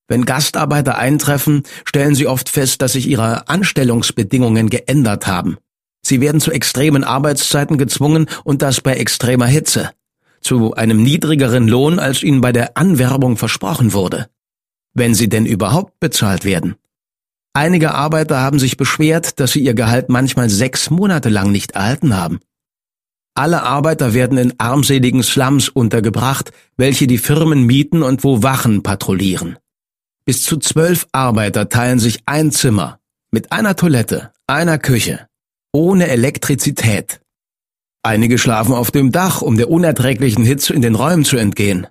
[0.07, 5.57] Wenn Gastarbeiter eintreffen, stellen sie oft fest, dass sich ihre Anstellungsbedingungen geändert haben.
[6.05, 9.91] Sie werden zu extremen Arbeitszeiten gezwungen und das bei extremer Hitze.
[10.41, 14.27] Zu einem niedrigeren Lohn, als ihnen bei der Anwerbung versprochen wurde.
[14.93, 16.75] Wenn sie denn überhaupt bezahlt werden.
[17.53, 22.17] Einige Arbeiter haben sich beschwert, dass sie ihr Gehalt manchmal sechs Monate lang nicht erhalten
[22.17, 22.39] haben.
[23.35, 29.57] Alle Arbeiter werden in armseligen Slums untergebracht, welche die Firmen mieten und wo Wachen patrouillieren.
[30.25, 32.99] Bis zu zwölf Arbeiter teilen sich ein Zimmer
[33.31, 35.27] mit einer Toilette, einer Küche,
[35.73, 37.19] ohne Elektrizität.
[38.03, 41.87] Einige schlafen auf dem Dach, um der unerträglichen Hitze in den Räumen zu entgehen.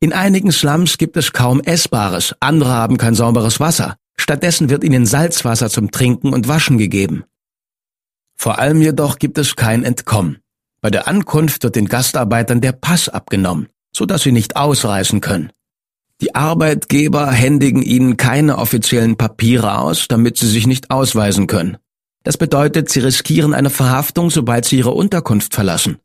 [0.00, 3.96] In einigen Slums gibt es kaum Essbares, andere haben kein sauberes Wasser.
[4.18, 7.24] Stattdessen wird ihnen Salzwasser zum Trinken und Waschen gegeben.
[8.36, 10.38] Vor allem jedoch gibt es kein Entkommen.
[10.82, 15.52] Bei der Ankunft wird den Gastarbeitern der Pass abgenommen, so dass sie nicht ausreisen können.
[16.22, 21.76] Die Arbeitgeber händigen ihnen keine offiziellen Papiere aus, damit sie sich nicht ausweisen können.
[22.22, 25.98] Das bedeutet, sie riskieren eine Verhaftung, sobald sie ihre Unterkunft verlassen.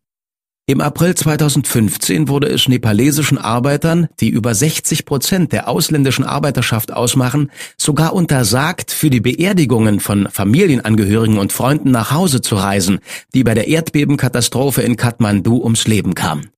[0.68, 7.50] Im April 2015 wurde es nepalesischen Arbeitern, die über 60 Prozent der ausländischen Arbeiterschaft ausmachen,
[7.78, 13.00] sogar untersagt, für die Beerdigungen von Familienangehörigen und Freunden nach Hause zu reisen,
[13.34, 16.52] die bei der Erdbebenkatastrophe in Kathmandu ums Leben kamen.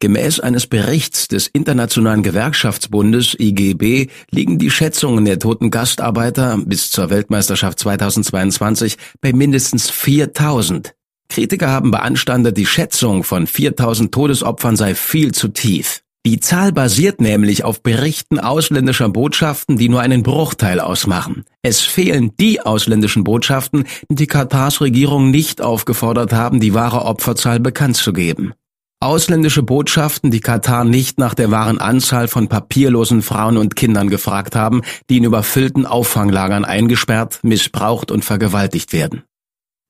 [0.00, 7.10] Gemäß eines Berichts des Internationalen Gewerkschaftsbundes IGB liegen die Schätzungen der toten Gastarbeiter bis zur
[7.10, 10.94] Weltmeisterschaft 2022 bei mindestens 4000.
[11.28, 16.02] Kritiker haben beanstandet, die Schätzung von 4000 Todesopfern sei viel zu tief.
[16.24, 21.44] Die Zahl basiert nämlich auf Berichten ausländischer Botschaften, die nur einen Bruchteil ausmachen.
[21.62, 27.58] Es fehlen die ausländischen Botschaften, die die Katars Regierung nicht aufgefordert haben, die wahre Opferzahl
[27.58, 28.52] bekannt zu geben.
[29.00, 34.56] Ausländische Botschaften, die Katar nicht nach der wahren Anzahl von papierlosen Frauen und Kindern gefragt
[34.56, 39.22] haben, die in überfüllten Auffanglagern eingesperrt, missbraucht und vergewaltigt werden.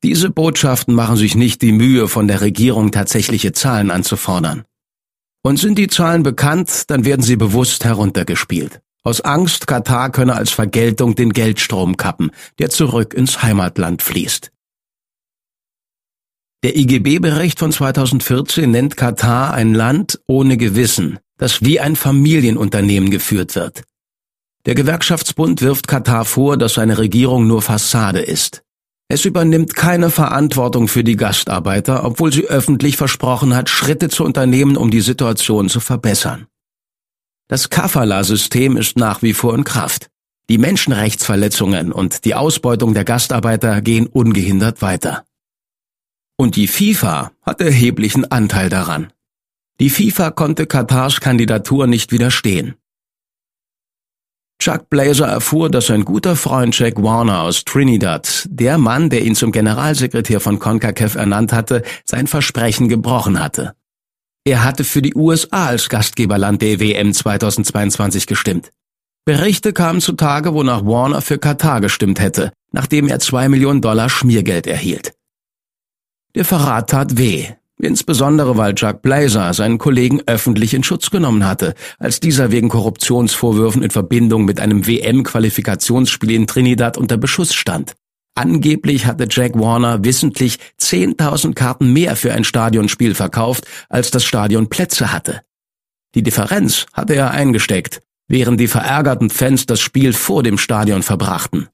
[0.02, 4.64] Diese Botschaften machen sich nicht die Mühe, von der Regierung tatsächliche Zahlen anzufordern.
[5.42, 8.80] Und sind die Zahlen bekannt, dann werden sie bewusst heruntergespielt.
[9.04, 14.50] Aus Angst, Katar könne als Vergeltung den Geldstrom kappen, der zurück ins Heimatland fließt.
[16.64, 23.54] Der IGB-Bericht von 2014 nennt Katar ein Land ohne Gewissen, das wie ein Familienunternehmen geführt
[23.54, 23.84] wird.
[24.66, 28.64] Der Gewerkschaftsbund wirft Katar vor, dass seine Regierung nur Fassade ist.
[29.06, 34.76] Es übernimmt keine Verantwortung für die Gastarbeiter, obwohl sie öffentlich versprochen hat, Schritte zu unternehmen,
[34.76, 36.48] um die Situation zu verbessern.
[37.46, 40.08] Das Kafala-System ist nach wie vor in Kraft.
[40.50, 45.24] Die Menschenrechtsverletzungen und die Ausbeutung der Gastarbeiter gehen ungehindert weiter.
[46.40, 49.12] Und die FIFA hat erheblichen Anteil daran.
[49.80, 52.76] Die FIFA konnte Katars Kandidatur nicht widerstehen.
[54.60, 59.34] Chuck Blazer erfuhr, dass sein guter Freund Jack Warner aus Trinidad, der Mann, der ihn
[59.34, 63.74] zum Generalsekretär von CONCACAF ernannt hatte, sein Versprechen gebrochen hatte.
[64.44, 68.70] Er hatte für die USA als Gastgeberland der WM 2022 gestimmt.
[69.24, 74.66] Berichte kamen zutage, wonach Warner für Katar gestimmt hätte, nachdem er zwei Millionen Dollar Schmiergeld
[74.66, 75.17] erhielt.
[76.34, 77.46] Der Verrat tat weh,
[77.80, 83.84] Insbesondere weil Chuck Blazer seinen Kollegen öffentlich in Schutz genommen hatte, als dieser wegen Korruptionsvorwürfen
[83.84, 87.94] in Verbindung mit einem WM-Qualifikationsspiel in Trinidad unter Beschuss stand.
[88.34, 94.68] Angeblich hatte Jack Warner wissentlich 10.000 Karten mehr für ein Stadionspiel verkauft, als das Stadion
[94.68, 95.42] Plätze hatte.
[96.14, 101.68] Die Differenz hatte er eingesteckt, während die verärgerten Fans das Spiel vor dem Stadion verbrachten.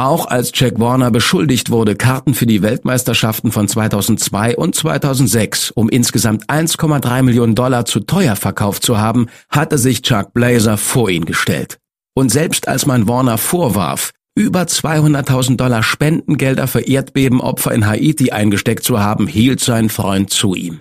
[0.00, 5.88] Auch als Jack Warner beschuldigt wurde, Karten für die Weltmeisterschaften von 2002 und 2006 um
[5.88, 11.24] insgesamt 1,3 Millionen Dollar zu teuer verkauft zu haben, hatte sich Chuck Blazer vor ihn
[11.24, 11.78] gestellt.
[12.14, 18.84] Und selbst als man Warner vorwarf, über 200.000 Dollar Spendengelder für Erdbebenopfer in Haiti eingesteckt
[18.84, 20.80] zu haben, hielt sein Freund zu ihm.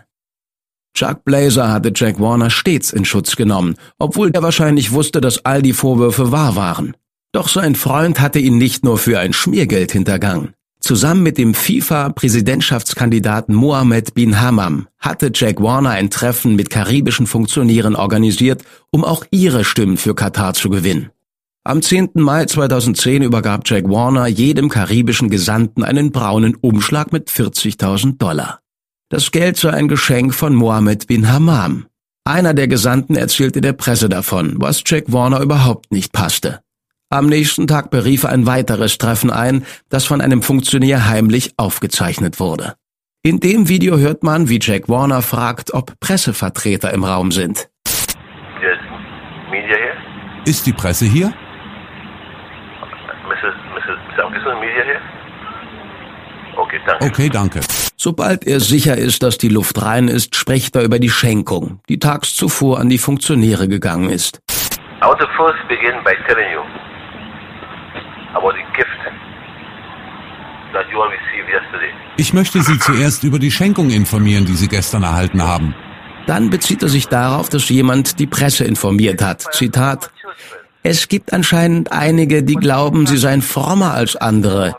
[0.95, 5.63] Chuck Blazer hatte Jack Warner stets in Schutz genommen, obwohl er wahrscheinlich wusste, dass all
[5.63, 6.95] die Vorwürfe wahr waren.
[7.37, 10.55] Doch sein Freund hatte ihn nicht nur für ein Schmiergeld hintergangen.
[10.79, 17.95] Zusammen mit dem FIFA-Präsidentschaftskandidaten Mohammed bin Hammam hatte Jack Warner ein Treffen mit karibischen Funktionären
[17.95, 21.11] organisiert, um auch ihre Stimmen für Katar zu gewinnen.
[21.63, 22.09] Am 10.
[22.15, 28.61] Mai 2010 übergab Jack Warner jedem karibischen Gesandten einen braunen Umschlag mit 40.000 Dollar.
[29.09, 31.85] Das Geld sei ein Geschenk von Mohammed bin Hammam.
[32.23, 36.61] Einer der Gesandten erzählte der Presse davon, was Jack Warner überhaupt nicht passte.
[37.09, 42.73] Am nächsten Tag berief ein weiteres Treffen ein, das von einem Funktionär heimlich aufgezeichnet wurde.
[43.23, 47.69] In dem Video hört man, wie Jack Warner fragt, ob Pressevertreter im Raum sind.
[50.45, 51.33] Ist die Presse hier?
[56.99, 57.61] Okay, danke.
[57.95, 61.99] Sobald er sicher ist, dass die Luft rein ist, spricht er über die Schenkung, die
[61.99, 64.41] tags zuvor an die Funktionäre gegangen ist.
[65.01, 68.26] I want to first begin by telling you about the gift that you all receive
[72.17, 75.75] Ich möchte Sie zuerst über die Schenkung informieren, die Sie gestern erhalten haben.
[76.27, 79.41] Dann bezieht er sich darauf, dass jemand die Presse informiert hat.
[79.53, 80.11] Zitat.
[80.83, 84.75] Es gibt anscheinend einige, die glauben, sie seien frommer als andere.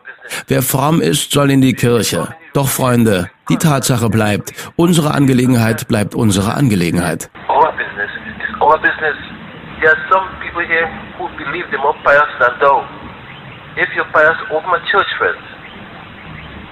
[0.47, 2.29] Wer fromm ist, soll in die Kirche.
[2.53, 7.31] Doch Freunde, die Tatsache bleibt, unsere Angelegenheit bleibt unsere Angelegenheit.
[7.49, 9.17] Our business is our business.
[9.81, 12.85] There are some people here who believe they're more pious than thou.
[13.79, 15.39] If you're pious, open a church first.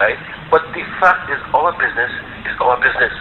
[0.01, 0.19] Right?
[0.51, 2.11] But the fact is our business
[2.51, 3.13] is our business.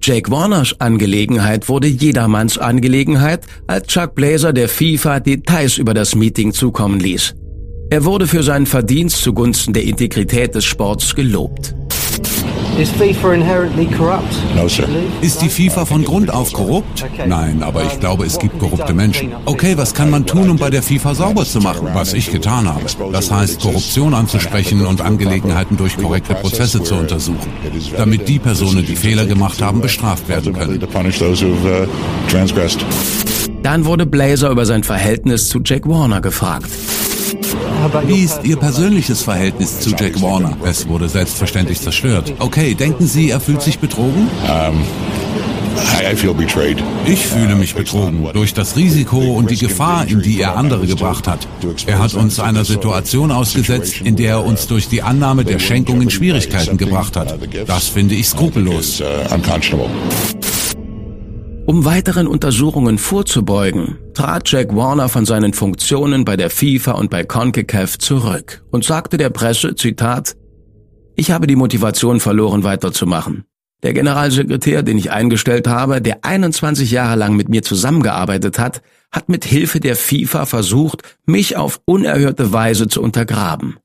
[0.00, 6.52] Jake Warners Angelegenheit wurde jedermanns Angelegenheit, als Chuck Blazer der FIFA Details über das Meeting
[6.52, 7.34] zukommen ließ.
[7.90, 11.74] Er wurde für seinen Verdienst zugunsten der Integrität des Sports gelobt.
[15.20, 17.04] Ist die FIFA von Grund auf korrupt?
[17.26, 19.32] Nein, aber ich glaube, es gibt korrupte Menschen.
[19.44, 21.88] Okay, was kann man tun, um bei der FIFA sauber zu machen?
[21.92, 22.80] Was ich getan habe.
[23.12, 27.52] Das heißt, Korruption anzusprechen und Angelegenheiten durch korrekte Prozesse zu untersuchen,
[27.98, 30.82] damit die Personen, die Fehler gemacht haben, bestraft werden können.
[33.62, 36.70] Dann wurde Blazer über sein Verhältnis zu Jack Warner gefragt.
[38.06, 40.56] Wie ist Ihr persönliches Verhältnis zu Jack Warner?
[40.64, 42.34] Es wurde selbstverständlich zerstört.
[42.38, 44.28] Okay, denken Sie, er fühlt sich betrogen?
[47.06, 51.28] Ich fühle mich betrogen durch das Risiko und die Gefahr, in die er andere gebracht
[51.28, 51.46] hat.
[51.86, 56.00] Er hat uns einer Situation ausgesetzt, in der er uns durch die Annahme der Schenkung
[56.02, 57.38] in Schwierigkeiten gebracht hat.
[57.66, 59.02] Das finde ich skrupellos.
[61.70, 67.22] Um weiteren Untersuchungen vorzubeugen, trat Jack Warner von seinen Funktionen bei der FIFA und bei
[67.22, 70.34] CONCACAF zurück und sagte der Presse, Zitat,
[71.14, 73.44] ich habe die Motivation verloren, weiterzumachen.
[73.84, 79.28] Der Generalsekretär, den ich eingestellt habe, der 21 Jahre lang mit mir zusammengearbeitet hat, hat
[79.28, 83.76] mit Hilfe der FIFA versucht, mich auf unerhörte Weise zu untergraben.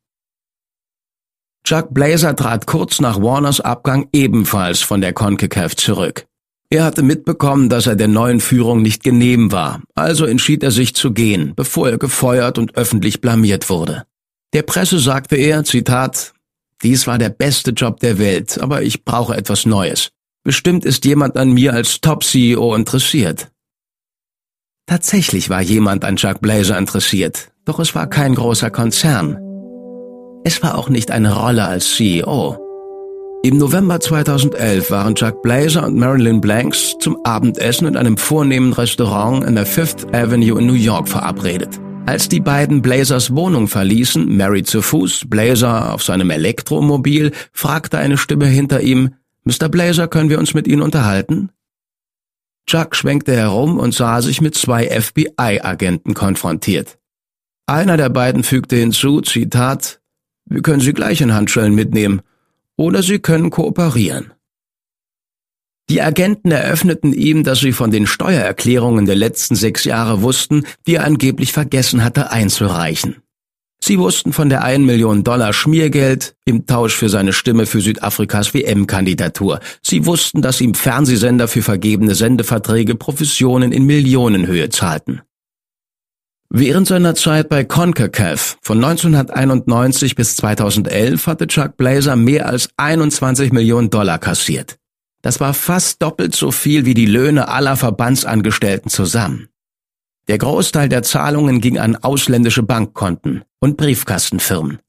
[1.64, 6.26] Chuck Blazer trat kurz nach Warners Abgang ebenfalls von der CONCACAF zurück.
[6.70, 10.96] Er hatte mitbekommen, dass er der neuen Führung nicht genehm war, also entschied er sich
[10.96, 14.06] zu gehen, bevor er gefeuert und öffentlich blamiert wurde.
[14.54, 16.34] Der Presse sagte er, Zitat,
[16.82, 20.10] dies war der beste Job der Welt, aber ich brauche etwas Neues.
[20.44, 23.52] Bestimmt ist jemand an mir als Top-CEO interessiert.
[24.88, 29.38] Tatsächlich war jemand an Chuck Blazer interessiert, doch es war kein großer Konzern.
[30.44, 32.65] Es war auch nicht eine Rolle als CEO.
[33.46, 39.46] Im November 2011 waren Chuck Blazer und Marilyn Blanks zum Abendessen in einem vornehmen Restaurant
[39.46, 41.80] in der Fifth Avenue in New York verabredet.
[42.08, 48.18] Als die beiden Blazers Wohnung verließen, Mary zu Fuß, Blazer auf seinem Elektromobil, fragte eine
[48.18, 49.70] Stimme hinter ihm, Mr.
[49.70, 51.52] Blazer, können wir uns mit Ihnen unterhalten?
[52.66, 56.98] Chuck schwenkte herum und sah sich mit zwei FBI-Agenten konfrontiert.
[57.68, 60.02] Einer der beiden fügte hinzu, Zitat,
[60.46, 62.24] wir können Sie gleich in Handschellen mitnehmen
[62.78, 64.32] oder sie können kooperieren.
[65.90, 70.96] Die Agenten eröffneten ihm, dass sie von den Steuererklärungen der letzten sechs Jahre wussten, die
[70.96, 73.18] er angeblich vergessen hatte einzureichen.
[73.80, 78.56] Sie wussten von der 1 Million Dollar Schmiergeld im Tausch für seine Stimme für Südafrikas
[78.56, 79.60] WM-Kandidatur.
[79.84, 85.22] Sie wussten, dass ihm Fernsehsender für vergebene Sendeverträge Professionen in Millionenhöhe zahlten.
[86.50, 93.52] Während seiner Zeit bei CONCACAF von 1991 bis 2011 hatte Chuck Blazer mehr als 21
[93.52, 94.78] Millionen Dollar kassiert.
[95.22, 99.50] Das war fast doppelt so viel wie die Löhne aller Verbandsangestellten zusammen.
[100.28, 104.80] Der Großteil der Zahlungen ging an ausländische Bankkonten und Briefkastenfirmen.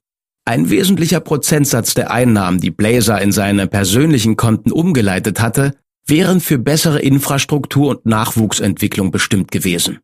[0.44, 5.72] Ein wesentlicher Prozentsatz der Einnahmen, die Blazer in seine persönlichen Konten umgeleitet hatte,
[6.06, 9.98] wären für bessere Infrastruktur und Nachwuchsentwicklung bestimmt gewesen.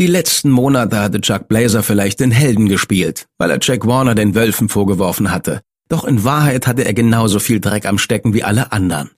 [0.00, 4.34] Die letzten Monate hatte Chuck Blazer vielleicht den Helden gespielt, weil er Jack Warner den
[4.34, 5.60] Wölfen vorgeworfen hatte.
[5.88, 9.12] Doch in Wahrheit hatte er genauso viel Dreck am Stecken wie alle anderen.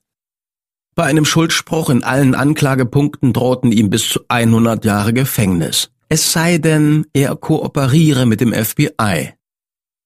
[0.93, 5.89] Bei einem Schuldspruch in allen Anklagepunkten drohten ihm bis zu 100 Jahre Gefängnis.
[6.09, 9.33] Es sei denn, er kooperiere mit dem FBI.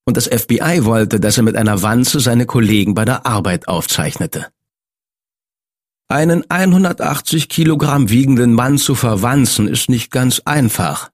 [0.05, 4.47] Und das FBI wollte, dass er mit einer Wanze seine Kollegen bei der Arbeit aufzeichnete.
[6.12, 11.09] Einen 180 Kilogramm wiegenden Mann zu verwanzen ist nicht ganz einfach.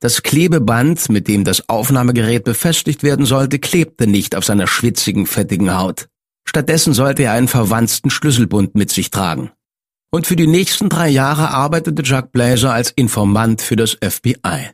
[0.00, 5.74] Das Klebeband, mit dem das Aufnahmegerät befestigt werden sollte, klebte nicht auf seiner schwitzigen, fettigen
[5.74, 6.08] Haut.
[6.46, 9.50] Stattdessen sollte er einen verwanzten Schlüsselbund mit sich tragen.
[10.10, 14.72] Und für die nächsten drei Jahre arbeitete Jack Blazer als Informant für das FBI.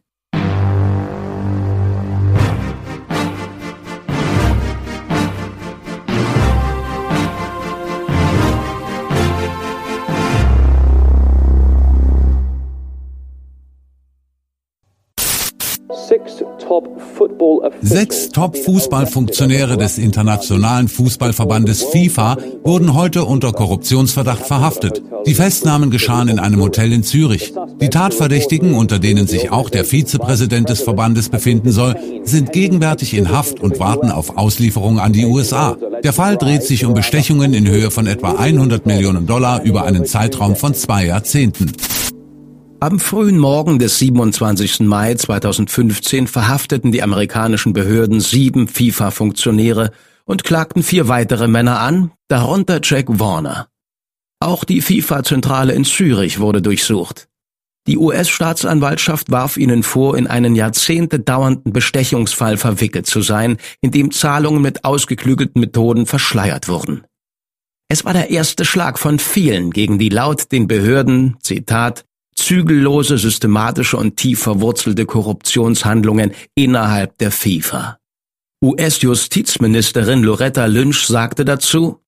[17.82, 25.02] Sechs Top-Fußballfunktionäre des Internationalen Fußballverbandes FIFA wurden heute unter Korruptionsverdacht verhaftet.
[25.26, 27.52] Die Festnahmen geschahen in einem Hotel in Zürich.
[27.80, 33.30] Die Tatverdächtigen, unter denen sich auch der Vizepräsident des Verbandes befinden soll, sind gegenwärtig in
[33.30, 35.76] Haft und warten auf Auslieferung an die USA.
[36.02, 40.04] Der Fall dreht sich um Bestechungen in Höhe von etwa 100 Millionen Dollar über einen
[40.04, 41.72] Zeitraum von zwei Jahrzehnten.
[42.84, 44.80] Am frühen Morgen des 27.
[44.80, 49.90] Mai 2015 verhafteten die amerikanischen Behörden sieben FIFA-Funktionäre
[50.26, 53.68] und klagten vier weitere Männer an, darunter Jack Warner.
[54.38, 57.26] Auch die FIFA-Zentrale in Zürich wurde durchsucht.
[57.86, 64.10] Die US-Staatsanwaltschaft warf ihnen vor, in einen Jahrzehnte dauernden Bestechungsfall verwickelt zu sein, in dem
[64.10, 67.06] Zahlungen mit ausgeklügelten Methoden verschleiert wurden.
[67.88, 72.04] Es war der erste Schlag von vielen gegen die laut den Behörden, Zitat,
[72.44, 77.98] zügellose, systematische und tief verwurzelte Korruptionshandlungen innerhalb der FIFA.
[78.62, 82.03] US-Justizministerin Loretta Lynch sagte dazu,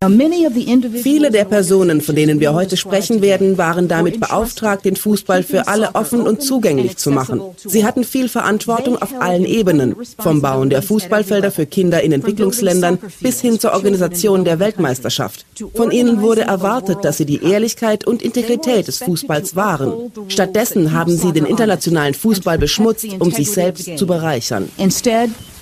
[0.00, 5.66] Viele der Personen, von denen wir heute sprechen werden, waren damit beauftragt, den Fußball für
[5.66, 7.40] alle offen und zugänglich zu machen.
[7.56, 13.00] Sie hatten viel Verantwortung auf allen Ebenen, vom Bauen der Fußballfelder für Kinder in Entwicklungsländern
[13.20, 15.44] bis hin zur Organisation der Weltmeisterschaft.
[15.74, 20.12] Von ihnen wurde erwartet, dass sie die Ehrlichkeit und Integrität des Fußballs wahren.
[20.28, 24.68] Stattdessen haben sie den internationalen Fußball beschmutzt, um sich selbst zu bereichern.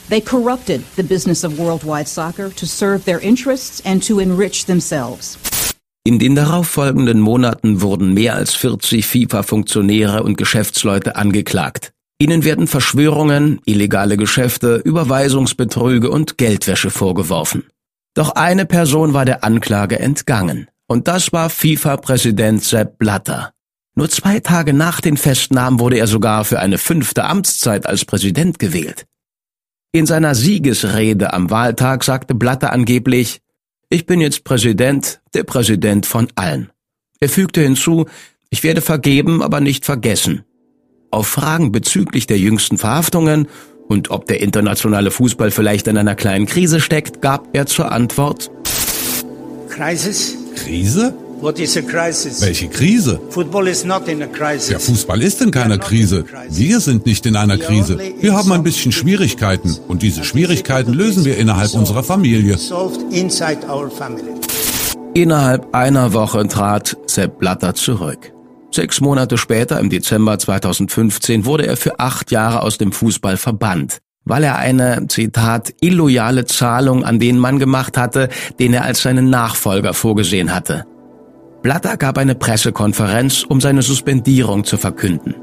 [0.09, 5.37] They corrupted the business of worldwide soccer to serve their interests and to enrich themselves.
[6.05, 11.91] In den darauffolgenden Monaten wurden mehr als 40 FIFA-Funktionäre und Geschäftsleute angeklagt.
[12.21, 17.65] Ihnen werden Verschwörungen, illegale Geschäfte, Überweisungsbetrüge und Geldwäsche vorgeworfen.
[18.15, 20.69] Doch eine Person war der Anklage entgangen.
[20.87, 23.53] Und das war FIFA-Präsident Sepp Blatter.
[23.97, 28.61] Nur zwei Tage nach den Festnahmen wurde er sogar für eine fünfte Amtszeit als Präsident
[28.61, 29.07] gewählt.
[29.93, 33.41] In seiner Siegesrede am Wahltag sagte Blatter angeblich,
[33.89, 36.71] ich bin jetzt Präsident, der Präsident von allen.
[37.21, 38.07] Er fügte hinzu,
[38.51, 40.45] ich werde vergeben, aber nicht vergessen.
[41.11, 43.49] Auf Fragen bezüglich der jüngsten Verhaftungen
[43.89, 48.51] und ob der internationale Fußball vielleicht in einer kleinen Krise steckt, gab er zur Antwort
[49.69, 50.37] Crisis?
[50.57, 51.15] Krise?
[52.41, 53.21] Welche Krise?
[54.69, 56.25] Der Fußball ist in keiner Krise.
[56.51, 57.99] Wir sind nicht in einer Krise.
[58.21, 62.57] Wir haben ein bisschen Schwierigkeiten und diese Schwierigkeiten lösen wir innerhalb unserer Familie.
[65.15, 68.33] Innerhalb einer Woche trat Sepp Blatter zurück.
[68.71, 73.99] Sechs Monate später, im Dezember 2015, wurde er für acht Jahre aus dem Fußball verbannt,
[74.25, 78.29] weil er eine, Zitat, illoyale Zahlung an den Mann gemacht hatte,
[78.59, 80.85] den er als seinen Nachfolger vorgesehen hatte.
[81.67, 85.35] Blatter gab eine Pressekonferenz, um seine Suspendierung zu verkünden.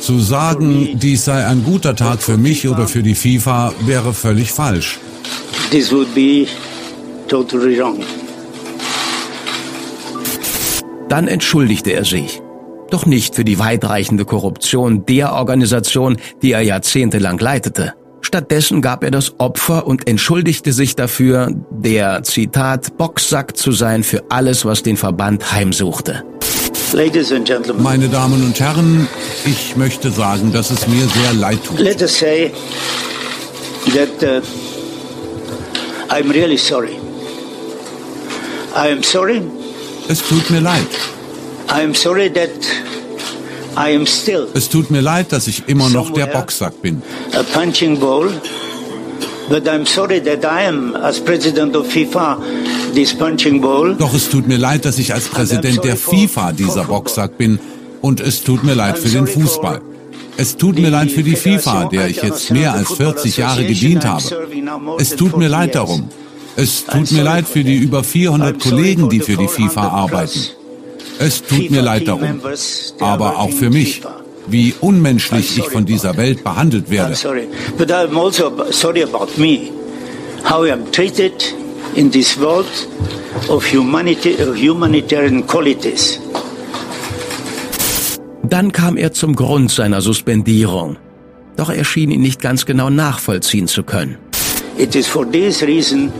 [0.00, 4.50] Zu sagen, dies sei ein guter Tag für mich oder für die FIFA, wäre völlig
[4.50, 4.98] falsch.
[5.70, 6.48] This would be
[7.28, 8.00] totally wrong.
[11.08, 12.42] Dann entschuldigte er sich.
[12.90, 17.94] Doch nicht für die weitreichende Korruption der Organisation, die er jahrzehntelang leitete.
[18.22, 24.22] Stattdessen gab er das Opfer und entschuldigte sich dafür, der, Zitat, Boxsack zu sein für
[24.30, 26.24] alles, was den Verband heimsuchte.
[27.78, 29.08] Meine Damen und Herren,
[29.44, 31.78] ich möchte sagen, dass es mir sehr leid tut.
[31.78, 32.52] Let us say
[33.94, 34.42] that uh,
[36.08, 36.96] I'm really sorry.
[38.74, 39.42] I am sorry.
[40.08, 40.86] Es tut mir leid.
[41.68, 42.50] I am sorry that
[44.54, 47.02] es tut mir leid, dass ich immer noch der Boxsack bin.
[47.32, 48.30] A punching ball.
[49.48, 52.38] But I'm sorry that I am as president of FIFA
[52.94, 53.94] this punching ball.
[53.96, 57.58] Doch es tut mir leid, dass ich als Präsident der FIFA dieser Boxsack bin
[58.00, 59.80] und es tut mir leid für den Fußball.
[60.36, 64.04] Es tut mir leid für die FIFA, der ich jetzt mehr als 40 Jahre gedient
[64.04, 64.22] habe.
[64.98, 66.08] Es tut mir leid darum.
[66.56, 70.40] Es tut mir leid für die über 400 Kollegen, die für die FIFA arbeiten.
[71.24, 72.40] Es tut mir leid darum,
[73.00, 74.02] aber auch für mich,
[74.48, 77.14] wie unmenschlich ich von dieser Welt behandelt werde.
[80.44, 81.54] How I am treated
[81.94, 82.66] in this world
[83.48, 86.18] of humanity, humanitarian qualities.
[88.42, 90.96] Dann kam er zum Grund seiner Suspendierung.
[91.56, 94.18] Doch er schien ihn nicht ganz genau nachvollziehen zu können.
[94.78, 96.12] It is for this reason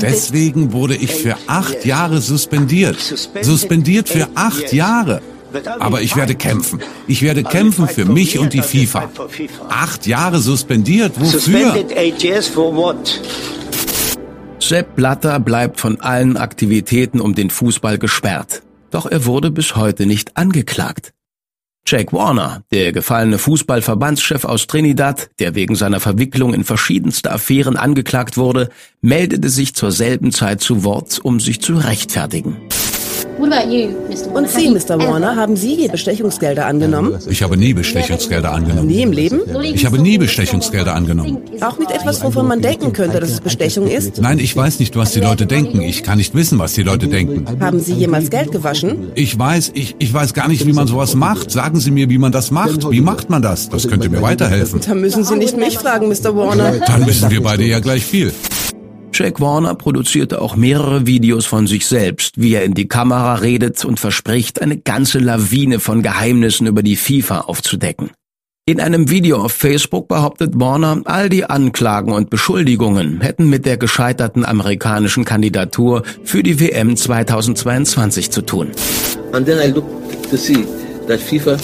[0.00, 2.98] Deswegen wurde ich für acht Jahre suspendiert.
[3.42, 5.20] Suspendiert für acht Jahre.
[5.78, 6.80] Aber ich werde kämpfen.
[7.06, 9.10] Ich werde kämpfen für mich und die FIFA.
[9.68, 11.84] Acht Jahre suspendiert, wofür?
[14.58, 18.62] Sepp Blatter bleibt von allen Aktivitäten um den Fußball gesperrt.
[18.90, 21.12] Doch er wurde bis heute nicht angeklagt.
[21.86, 28.38] Jack Warner, der gefallene Fußballverbandschef aus Trinidad, der wegen seiner Verwicklung in verschiedenste Affären angeklagt
[28.38, 28.70] wurde,
[29.02, 32.56] meldete sich zur selben Zeit zu Wort, um sich zu rechtfertigen.
[33.38, 34.98] Und Sie, Mr.
[34.98, 37.18] Warner, haben Sie je Bestechungsgelder angenommen?
[37.28, 38.86] Ich habe nie Bestechungsgelder angenommen.
[38.88, 39.40] Nie im Leben?
[39.62, 41.38] Ich habe nie Bestechungsgelder angenommen.
[41.60, 44.20] Auch nicht etwas, wovon man denken könnte, dass es Bestechung ist?
[44.20, 45.80] Nein, ich weiß nicht, was die Leute denken.
[45.80, 47.44] Ich kann nicht wissen, was die Leute denken.
[47.60, 49.08] Haben Sie jemals Geld gewaschen?
[49.14, 51.50] Ich weiß, ich, ich weiß gar nicht, wie man sowas macht.
[51.50, 52.90] Sagen Sie mir, wie man das macht.
[52.90, 53.68] Wie macht man das?
[53.68, 54.80] Das könnte mir weiterhelfen.
[54.86, 56.36] Da müssen Sie nicht mich fragen, Mr.
[56.36, 56.72] Warner.
[56.86, 58.32] Dann wissen wir beide ja gleich viel.
[59.14, 63.84] Jack Warner produzierte auch mehrere Videos von sich selbst, wie er in die Kamera redet
[63.84, 68.10] und verspricht, eine ganze Lawine von Geheimnissen über die FIFA aufzudecken.
[68.66, 73.76] In einem Video auf Facebook behauptet Warner, all die Anklagen und Beschuldigungen hätten mit der
[73.76, 78.72] gescheiterten amerikanischen Kandidatur für die WM 2022 zu tun.
[79.32, 79.84] And then I look
[80.30, 80.66] to see
[81.06, 81.56] that FIFA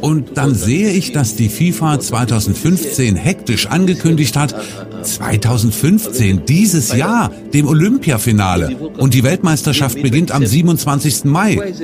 [0.00, 4.54] und dann sehe ich, dass die FIFA 2015 hektisch angekündigt hat,
[5.02, 8.76] 2015, dieses Jahr, dem Olympiafinale.
[8.98, 11.24] Und die Weltmeisterschaft beginnt am 27.
[11.24, 11.74] Mai.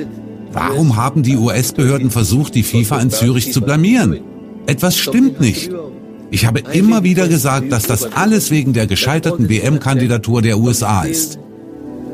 [0.51, 4.19] Warum haben die US-Behörden versucht, die FIFA in Zürich zu blamieren?
[4.65, 5.71] Etwas stimmt nicht.
[6.29, 11.39] Ich habe immer wieder gesagt, dass das alles wegen der gescheiterten WM-Kandidatur der USA ist.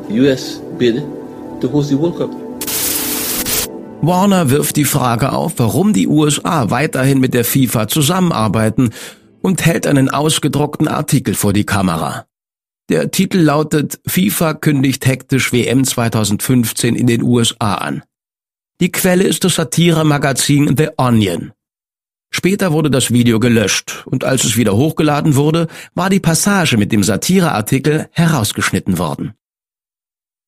[0.10, 1.02] US bid
[1.60, 2.43] to host the World Cup.
[4.06, 8.90] Warner wirft die Frage auf, warum die USA weiterhin mit der FIFA zusammenarbeiten
[9.42, 12.26] und hält einen ausgedruckten Artikel vor die Kamera.
[12.90, 18.04] Der Titel lautet FIFA kündigt hektisch WM 2015 in den USA an.
[18.82, 21.54] Die Quelle ist das Satire-Magazin The Onion.
[22.30, 26.92] Später wurde das Video gelöscht und als es wieder hochgeladen wurde, war die Passage mit
[26.92, 29.34] dem Satireartikel herausgeschnitten worden.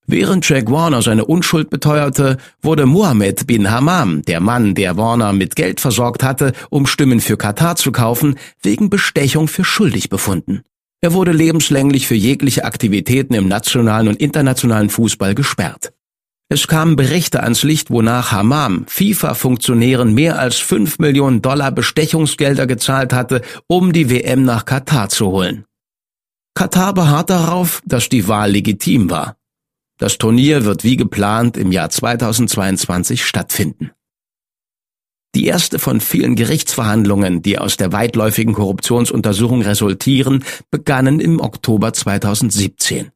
[0.08, 5.56] Während Jack Warner seine Unschuld beteuerte, wurde Mohammed bin Hammam, der Mann, der Warner mit
[5.56, 10.62] Geld versorgt hatte, um Stimmen für Katar zu kaufen, wegen Bestechung für schuldig befunden.
[11.02, 15.92] Er wurde lebenslänglich für jegliche Aktivitäten im nationalen und internationalen Fußball gesperrt.
[16.50, 23.14] Es kamen Berichte ans Licht, wonach Hammam FIFA-Funktionären mehr als 5 Millionen Dollar Bestechungsgelder gezahlt
[23.14, 25.66] hatte, um die WM nach Katar zu holen.
[26.54, 29.36] Katar beharrt darauf, dass die Wahl legitim war.
[29.98, 33.92] Das Turnier wird wie geplant im Jahr 2022 stattfinden.
[35.36, 43.12] Die erste von vielen Gerichtsverhandlungen, die aus der weitläufigen Korruptionsuntersuchung resultieren, begannen im Oktober 2017.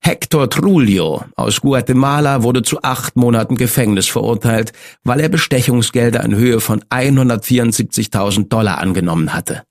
[0.00, 4.72] Hector Trulio aus Guatemala wurde zu acht Monaten Gefängnis verurteilt,
[5.02, 9.62] weil er Bestechungsgelder in Höhe von 174.000 Dollar angenommen hatte.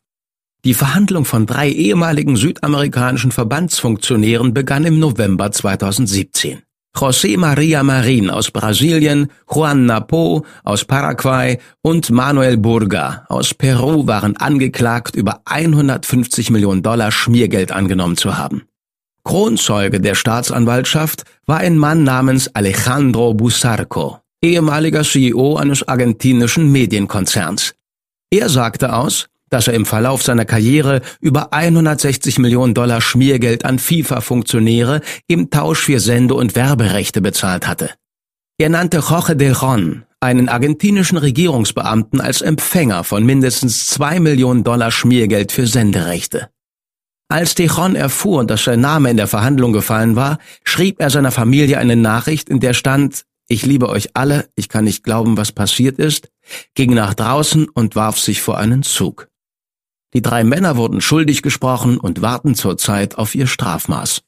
[0.66, 6.62] Die Verhandlung von drei ehemaligen südamerikanischen Verbandsfunktionären begann im November 2017.
[6.96, 14.38] José María Marín aus Brasilien, Juan Napo aus Paraguay und Manuel Burga aus Peru waren
[14.38, 18.62] angeklagt, über 150 Millionen Dollar Schmiergeld angenommen zu haben.
[19.26, 27.74] Kronzeuge der Staatsanwaltschaft war ein Mann namens Alejandro Busarco, ehemaliger CEO eines argentinischen Medienkonzerns.
[28.30, 33.78] Er sagte aus, dass er im Verlauf seiner Karriere über 160 Millionen Dollar Schmiergeld an
[33.78, 37.92] FIFA-Funktionäre im Tausch für Sende- und Werberechte bezahlt hatte.
[38.58, 44.90] Er nannte Jorge de Ron, einen argentinischen Regierungsbeamten, als Empfänger von mindestens zwei Millionen Dollar
[44.90, 46.50] Schmiergeld für Senderechte.
[47.30, 51.78] Als Tejon erfuhr, dass sein Name in der Verhandlung gefallen war, schrieb er seiner Familie
[51.78, 56.00] eine Nachricht, in der stand, ich liebe euch alle, ich kann nicht glauben, was passiert
[56.00, 56.30] ist,
[56.74, 59.28] ging nach draußen und warf sich vor einen Zug.
[60.14, 64.22] Die drei Männer wurden schuldig gesprochen und warten zurzeit auf ihr Strafmaß.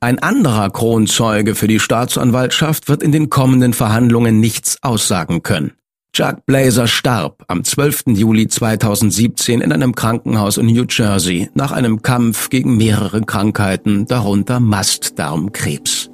[0.00, 5.72] Ein anderer Kronzeuge für die Staatsanwaltschaft wird in den kommenden Verhandlungen nichts aussagen können.
[6.12, 8.04] Chuck Blazer starb am 12.
[8.14, 14.60] Juli 2017 in einem Krankenhaus in New Jersey nach einem Kampf gegen mehrere Krankheiten, darunter
[14.60, 16.08] Mastdarmkrebs.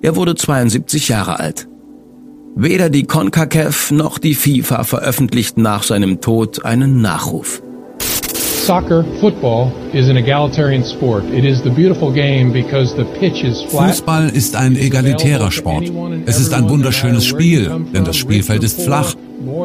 [0.00, 1.67] Er wurde 72 Jahre alt.
[2.60, 7.62] Weder die CONCACAF noch die FIFA veröffentlichten nach seinem Tod einen Nachruf.
[8.66, 11.22] Soccer, football is an egalitarian sport.
[11.32, 13.90] It is the beautiful game because the pitch is flat.
[13.90, 15.84] Fußball ist ein egalitärer Sport.
[16.26, 19.14] Es ist ein wunderschönes Spiel, denn das Spielfeld ist flach.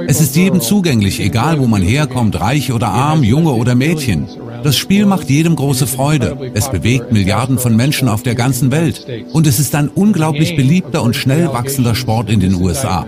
[0.05, 4.27] Es ist jedem zugänglich, egal wo man herkommt, reich oder arm, Junge oder Mädchen.
[4.63, 6.51] Das Spiel macht jedem große Freude.
[6.53, 9.05] Es bewegt Milliarden von Menschen auf der ganzen Welt.
[9.33, 13.05] Und es ist ein unglaublich beliebter und schnell wachsender Sport in den USA.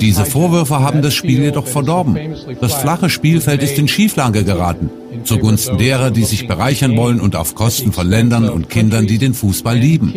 [0.00, 2.18] Diese Vorwürfe haben das Spiel jedoch verdorben.
[2.60, 4.90] Das flache Spielfeld ist in Schieflage geraten.
[5.24, 9.34] Zugunsten derer, die sich bereichern wollen und auf Kosten von Ländern und Kindern, die den
[9.34, 10.12] Fußball lieben.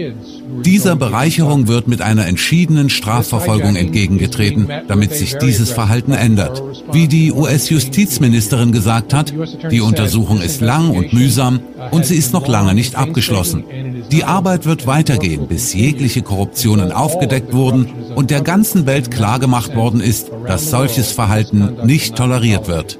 [0.66, 6.62] Dieser Bereicherung wird mit einer entschiedenen Strafverfolgung entgegengetreten, damit sich dieses Verhalten ändert.
[6.92, 9.34] Wie die US-Justizministerin gesagt hat,
[9.72, 11.60] die Untersuchung ist lang und mühsam
[11.92, 13.64] und sie ist noch lange nicht abgeschlossen.
[14.12, 20.02] Die Arbeit wird weitergehen, bis jegliche Korruptionen aufgedeckt wurden und der ganzen Welt klargemacht worden
[20.02, 23.00] ist, dass solches Verhalten nicht toleriert wird.